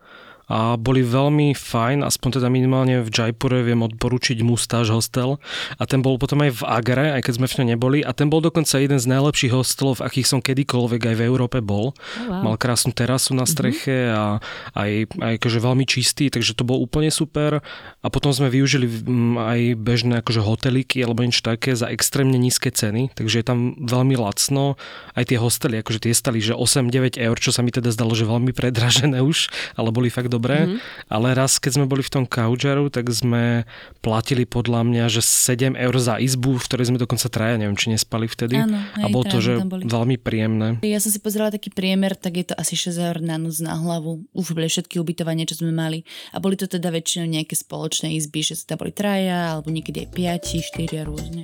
[0.49, 5.37] a boli veľmi fajn, aspoň teda minimálne v Jaipure viem odporučiť Mustáž hostel
[5.77, 8.33] a ten bol potom aj v Agre, aj keď sme v ňom neboli a ten
[8.33, 11.93] bol dokonca jeden z najlepších hostelov, v akých som kedykoľvek aj v Európe bol.
[11.93, 12.53] Oh, wow.
[12.53, 13.51] Mal krásnu terasu na mhm.
[13.53, 14.17] streche mm-hmm.
[14.17, 14.25] a
[14.73, 17.61] aj, aj akože veľmi čistý, takže to bol úplne super
[18.01, 18.89] a potom sme využili
[19.37, 24.17] aj bežné akože hoteliky alebo niečo také za extrémne nízke ceny, takže je tam veľmi
[24.17, 24.81] lacno.
[25.13, 28.25] Aj tie hostely, akože tie stali, že 8-9 eur, čo sa mi teda zdalo, že
[28.25, 31.11] veľmi predražené už, ale boli fakt dobre, mm-hmm.
[31.11, 33.67] ale raz, keď sme boli v tom Coucharu, tak sme
[33.99, 37.91] platili podľa mňa, že 7 eur za izbu, v ktorej sme dokonca traja, neviem, či
[37.91, 38.63] nespali vtedy.
[38.63, 40.79] Áno, a bolo to, že veľmi príjemné.
[40.87, 43.75] Ja som si pozerala taký priemer, tak je to asi 6 eur na noc na
[43.75, 44.23] hlavu.
[44.33, 46.07] Už boli všetky ubytovania, čo sme mali.
[46.31, 50.07] A boli to teda väčšinou nejaké spoločné izby, že sa tam boli traja, alebo niekedy
[50.07, 50.09] aj
[50.47, 51.43] 5, 4 a rôzne.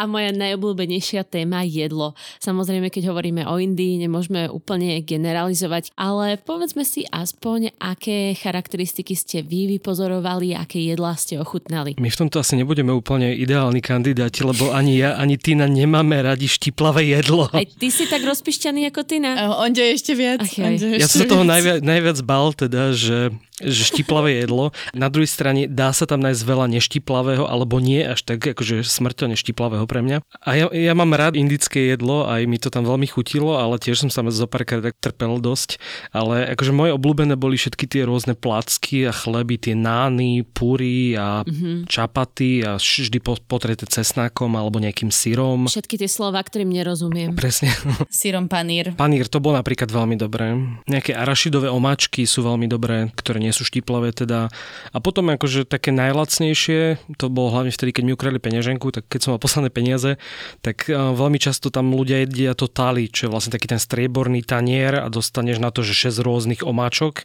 [0.00, 2.16] A moja najobľúbenejšia téma jedlo.
[2.40, 9.44] Samozrejme, keď hovoríme o Indii, nemôžeme úplne generalizovať, ale povedzme si aspoň, aké charakteristiky ste
[9.44, 12.00] vy vypozorovali, aké jedlá ste ochutnali.
[12.00, 16.48] My v tomto asi nebudeme úplne ideálni kandidáti, lebo ani ja, ani Tina nemáme radi
[16.48, 17.52] štiplavé jedlo.
[17.52, 19.52] Aj ty si tak rozpišťaný ako Tina?
[19.60, 20.48] Onde ešte viac.
[20.48, 24.72] Ach, ja som sa toho najviac, najviac bal, teda, že že štiplavé jedlo.
[24.96, 29.36] Na druhej strane dá sa tam nájsť veľa neštiplavého, alebo nie až tak, akože smrteľne
[29.36, 30.24] štiplavého pre mňa.
[30.42, 34.06] A ja, ja mám rád indické jedlo, aj mi to tam veľmi chutilo, ale tiež
[34.06, 35.76] som sa zo párkrát tak trpel dosť.
[36.10, 41.44] Ale akože moje obľúbené boli všetky tie rôzne placky a chleby, tie nány, púry a
[41.44, 41.90] mm-hmm.
[41.90, 45.68] čapaty a vždy potreté cesnákom alebo nejakým syrom.
[45.68, 47.36] Všetky tie slova, ktorým nerozumiem.
[47.36, 47.70] Presne.
[48.10, 48.94] Syrom panír.
[48.94, 50.56] Panír, to bolo napríklad veľmi dobré.
[50.86, 54.48] Nejaké arašidové omáčky sú veľmi dobré, ktoré nie sú štiplavé teda.
[54.94, 59.20] A potom akože také najlacnejšie, to bolo hlavne vtedy, keď mi ukradli peňaženku, tak keď
[59.20, 60.16] som mal posledné peniaze,
[60.64, 64.42] tak uh, veľmi často tam ľudia jedia to tali, čo je vlastne taký ten strieborný
[64.42, 67.24] tanier a dostaneš na to, že 6 rôznych omáčok.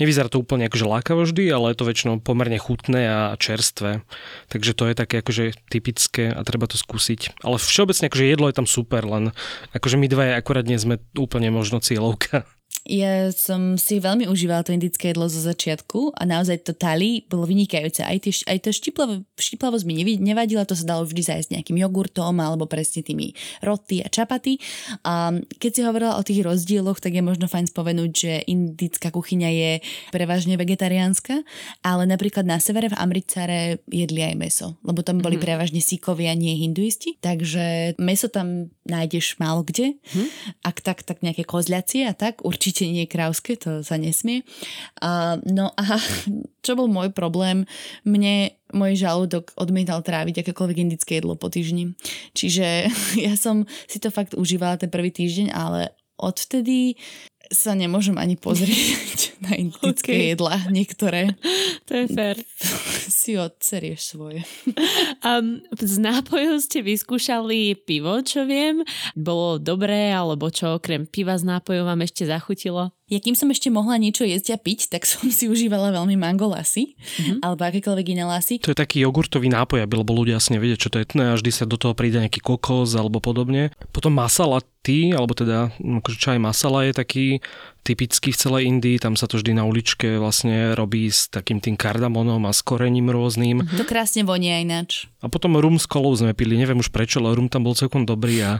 [0.00, 4.02] Nevyzerá to úplne akože lákavo vždy, ale je to väčšinou pomerne chutné a čerstvé.
[4.48, 7.42] Takže to je také akože typické a treba to skúsiť.
[7.44, 9.36] Ale všeobecne akože jedlo je tam super, len
[9.74, 12.48] akože my dvaja akurát nie sme úplne možno cieľovka.
[12.86, 17.42] Ja som si veľmi užívala to indické jedlo zo začiatku a naozaj to tali bolo
[17.42, 18.06] vynikajúce.
[18.06, 22.38] Aj, tie, aj to štiplavo, štiplavosť mi nevadila, to sa dalo vždy zájsť nejakým jogurtom
[22.38, 23.34] alebo presne tými
[23.66, 24.62] roty a čapaty.
[25.02, 29.50] A keď si hovorila o tých rozdieloch, tak je možno fajn spomenúť, že indická kuchyňa
[29.50, 29.72] je
[30.14, 31.42] prevažne vegetariánska,
[31.82, 35.46] ale napríklad na severe v Amritsare jedli aj meso, lebo tam boli mm-hmm.
[35.46, 37.18] prevažne síkovia, nie hinduisti.
[37.18, 39.98] Takže meso tam nájdeš málo kde.
[39.98, 40.28] Mm-hmm.
[40.62, 44.46] Ak tak, tak nejaké kozľacie a tak, určite nie krauské, to sa nesmie.
[45.02, 45.98] Uh, no a
[46.64, 47.66] čo bol môj problém?
[48.06, 51.94] Mne môj žalúdok odmietal tráviť akékoľvek indické jedlo po týždni.
[52.34, 52.90] Čiže
[53.26, 56.96] ja som si to fakt užívala ten prvý týždeň, ale odvtedy
[57.52, 60.30] sa nemôžem ani pozrieť na indické okay.
[60.34, 61.36] jedlá niektoré.
[61.86, 62.36] To je fér.
[63.06, 64.42] Si odserieš svoje.
[65.22, 68.82] Um, z nápojov ste vyskúšali pivo, čo viem.
[69.14, 72.95] Bolo dobré, alebo čo okrem piva z nápojov vám ešte zachutilo?
[73.06, 76.50] Ja kým som ešte mohla niečo jesť a piť, tak som si užívala veľmi mango
[76.50, 77.38] lasy, mm-hmm.
[77.38, 78.58] alebo akékoľvek iné lasy.
[78.66, 81.50] To je taký jogurtový nápoj, aby lebo ľudia asi nevedia, čo to je a vždy
[81.54, 83.70] sa do toho príde nejaký kokos alebo podobne.
[83.94, 87.26] Potom masala ty, alebo teda akože čaj masala je taký
[87.86, 91.78] typický v celej Indii, tam sa to vždy na uličke vlastne robí s takým tým
[91.78, 93.62] kardamonom a s korením rôznym.
[93.78, 95.06] To krásne vonia ináč.
[95.22, 98.02] A potom rum s kolou sme pili, neviem už prečo, ale rum tam bol celkom
[98.02, 98.50] dobrý a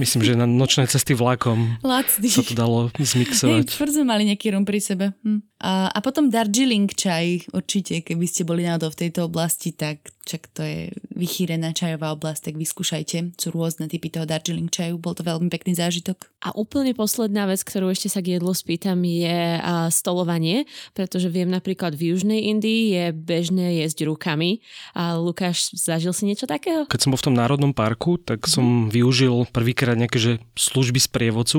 [0.00, 2.32] Myslím, že na nočné cesty vlakom Lacný.
[2.32, 3.68] sa to dalo zmixovať.
[3.68, 5.12] Hej, furt sme mali nejaký rum pri sebe.
[5.20, 5.44] Hm.
[5.60, 10.46] A, a potom Darjeeling čaj, určite, keby ste boli náhodou v tejto oblasti, tak čak
[10.54, 13.34] to je vychýrená čajová oblasť, tak vyskúšajte.
[13.34, 16.30] Sú rôzne typy toho Darjeeling čaju, bol to veľmi pekný zážitok.
[16.46, 19.58] A úplne posledná vec, ktorú ešte sa k jedlu spýtam, je
[19.90, 24.62] stolovanie, pretože viem napríklad v Južnej Indii je bežné jesť rukami.
[24.94, 26.86] A Lukáš, zažil si niečo takého?
[26.86, 28.94] Keď som bol v tom národnom parku, tak som mm.
[28.94, 31.58] využil prvýkrát nejaké že služby z prievodcu.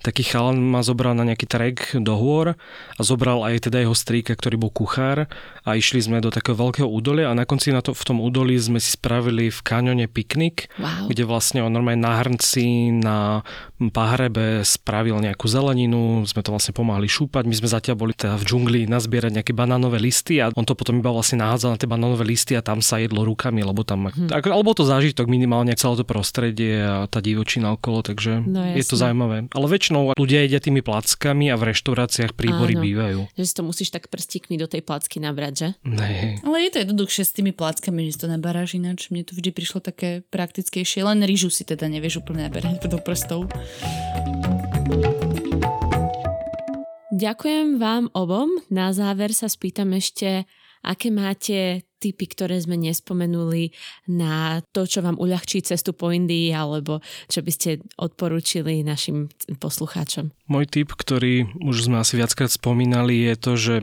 [0.00, 2.54] Taký chalan ma zobral na nejaký trek do hôr
[2.96, 5.26] a zobral zobral aj teda jeho strýka, ktorý bol kuchár
[5.66, 8.54] a išli sme do takého veľkého údolia a na konci na to, v tom údolí
[8.62, 11.10] sme si spravili v kaňone piknik, wow.
[11.10, 13.42] kde vlastne on normálne na hrnci, na
[13.90, 18.44] pahrebe spravil nejakú zeleninu, sme to vlastne pomáhali šúpať, my sme zatiaľ boli teda v
[18.46, 22.24] džungli nazbierať nejaké banánové listy a on to potom iba vlastne nahádzal na tie banánové
[22.24, 24.30] listy a tam sa jedlo rukami, lebo tam, hmm.
[24.32, 28.96] alebo to zážitok minimálne celé to prostredie a tá divočina okolo, takže no, je to
[28.96, 29.48] zaujímavé.
[29.52, 32.82] Ale väčšinou ľudia jedia tými plackami a v reštauráciách príbory Áno.
[32.84, 33.20] bývajú.
[33.34, 35.68] Že si to musíš tak prstíkmi do tej placky nabrať, že?
[35.88, 36.40] Nee.
[36.44, 39.08] Ale je to jednoduchšie s tými plackami, že si to nabaráš ináč.
[39.08, 41.00] Mne to vždy prišlo také praktickejšie.
[41.00, 43.48] Len rýžu si teda nevieš úplne naberať do prstov.
[47.16, 48.60] Ďakujem vám obom.
[48.68, 50.44] Na záver sa spýtam ešte,
[50.84, 53.72] aké máte typy, ktoré sme nespomenuli
[54.06, 60.30] na to, čo vám uľahčí cestu po Indii alebo čo by ste odporúčili našim poslucháčom?
[60.46, 63.74] Môj tip, ktorý už sme asi viackrát spomínali, je to, že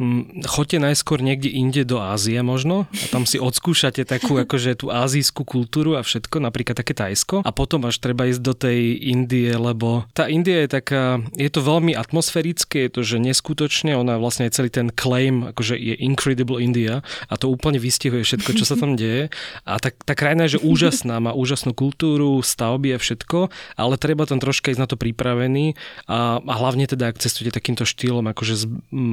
[0.00, 4.90] hm, choďte najskôr niekde inde do Ázie možno a tam si odskúšate takú akože tú
[4.90, 8.80] azijskú kultúru a všetko, napríklad také Tajsko a potom až treba ísť do tej
[9.12, 14.16] Indie, lebo tá India je taká, je to veľmi atmosférické, je to, že neskutočne, ona
[14.16, 18.64] vlastne je celý ten claim, akože je Incredible India a to úplne vystihuje všetko, čo
[18.64, 19.28] sa tam deje
[19.68, 24.24] a tá, tá krajina je že úžasná, má úžasnú kultúru, stavby a všetko, ale treba
[24.24, 25.76] tam troška ísť na to pripravený
[26.08, 28.64] a, a hlavne teda, ak cestujete takýmto štýlom, akože z,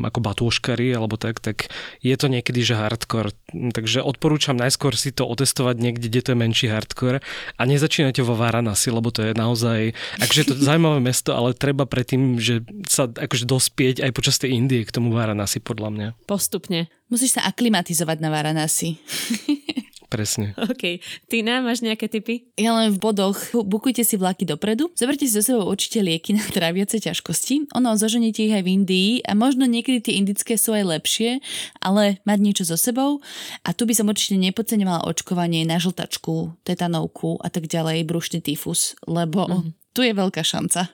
[0.07, 1.67] ako batúškari alebo tak, tak
[1.99, 3.35] je to niekedy, že hardcore.
[3.51, 7.19] Takže odporúčam najskôr si to otestovať niekde, kde to je menší hardcore
[7.59, 9.91] a nezačínajte vo Varanasi, lebo to je naozaj,
[10.23, 14.87] akože to zaujímavé mesto, ale treba predtým, že sa akože dospieť aj počas tej Indie
[14.87, 16.07] k tomu Varanasi, podľa mňa.
[16.29, 16.87] Postupne.
[17.08, 18.99] Musíš sa aklimatizovať na Varanasi.
[20.08, 20.55] Presne.
[20.55, 21.03] OK.
[21.28, 22.47] Tina, máš nejaké typy?
[22.55, 23.36] Ja len v bodoch.
[23.51, 27.76] Bukujte si vlaky dopredu, zoberte si so sebou určite lieky na tráviace ťažkosti.
[27.76, 31.43] Ono, zoženete ich aj v Indii a možno niekedy tie indické sú aj lepšie,
[31.84, 33.20] ale mať niečo so sebou.
[33.68, 38.95] A tu by som určite nepodceňovala očkovanie na žltačku, tetanovku a tak ďalej, brušný tyfus,
[39.03, 40.93] lebo mm-hmm tu je veľká šanca.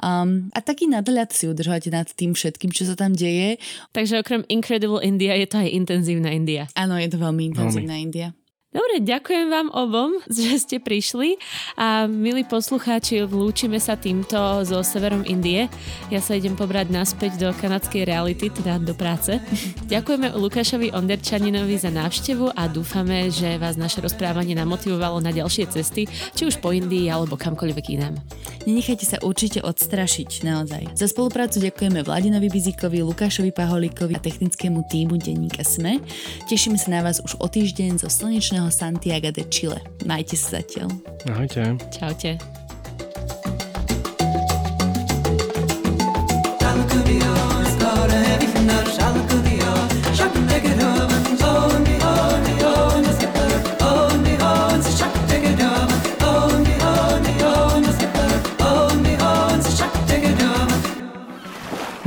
[0.00, 3.60] Um, a taký nadhľad si udržať nad tým všetkým, čo sa tam deje.
[3.92, 6.64] Takže okrem Incredible India je to aj intenzívna India.
[6.72, 8.06] Áno, je to veľmi intenzívna veľmi.
[8.08, 8.28] India.
[8.70, 11.42] Dobre, ďakujem vám obom, že ste prišli
[11.74, 15.66] a milí poslucháči, vlúčime sa týmto zo severom Indie.
[16.06, 19.42] Ja sa idem pobrať naspäť do kanadskej reality, teda do práce.
[19.92, 26.06] Ďakujeme Lukášovi Onderčaninovi za návštevu a dúfame, že vás naše rozprávanie namotivovalo na ďalšie cesty,
[26.38, 28.22] či už po Indii alebo kamkoľvek inám.
[28.70, 30.94] Nenechajte sa určite odstrašiť, naozaj.
[30.94, 35.98] Za spoluprácu ďakujeme Vladinovi Bizikovi, Lukášovi Paholikovi a technickému týmu denníka SME.
[36.46, 39.80] Tešíme sa na vás už o týždeň zo slnečného krásneho Santiago de Chile.
[40.04, 40.92] Majte sa zatiaľ.
[41.32, 41.80] Ahojte.
[41.88, 42.36] Čaute.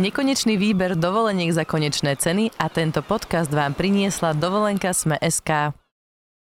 [0.04, 5.83] Nekonečný výber dovoleniek za konečné ceny a tento podcast vám priniesla dovolenka Sme SK.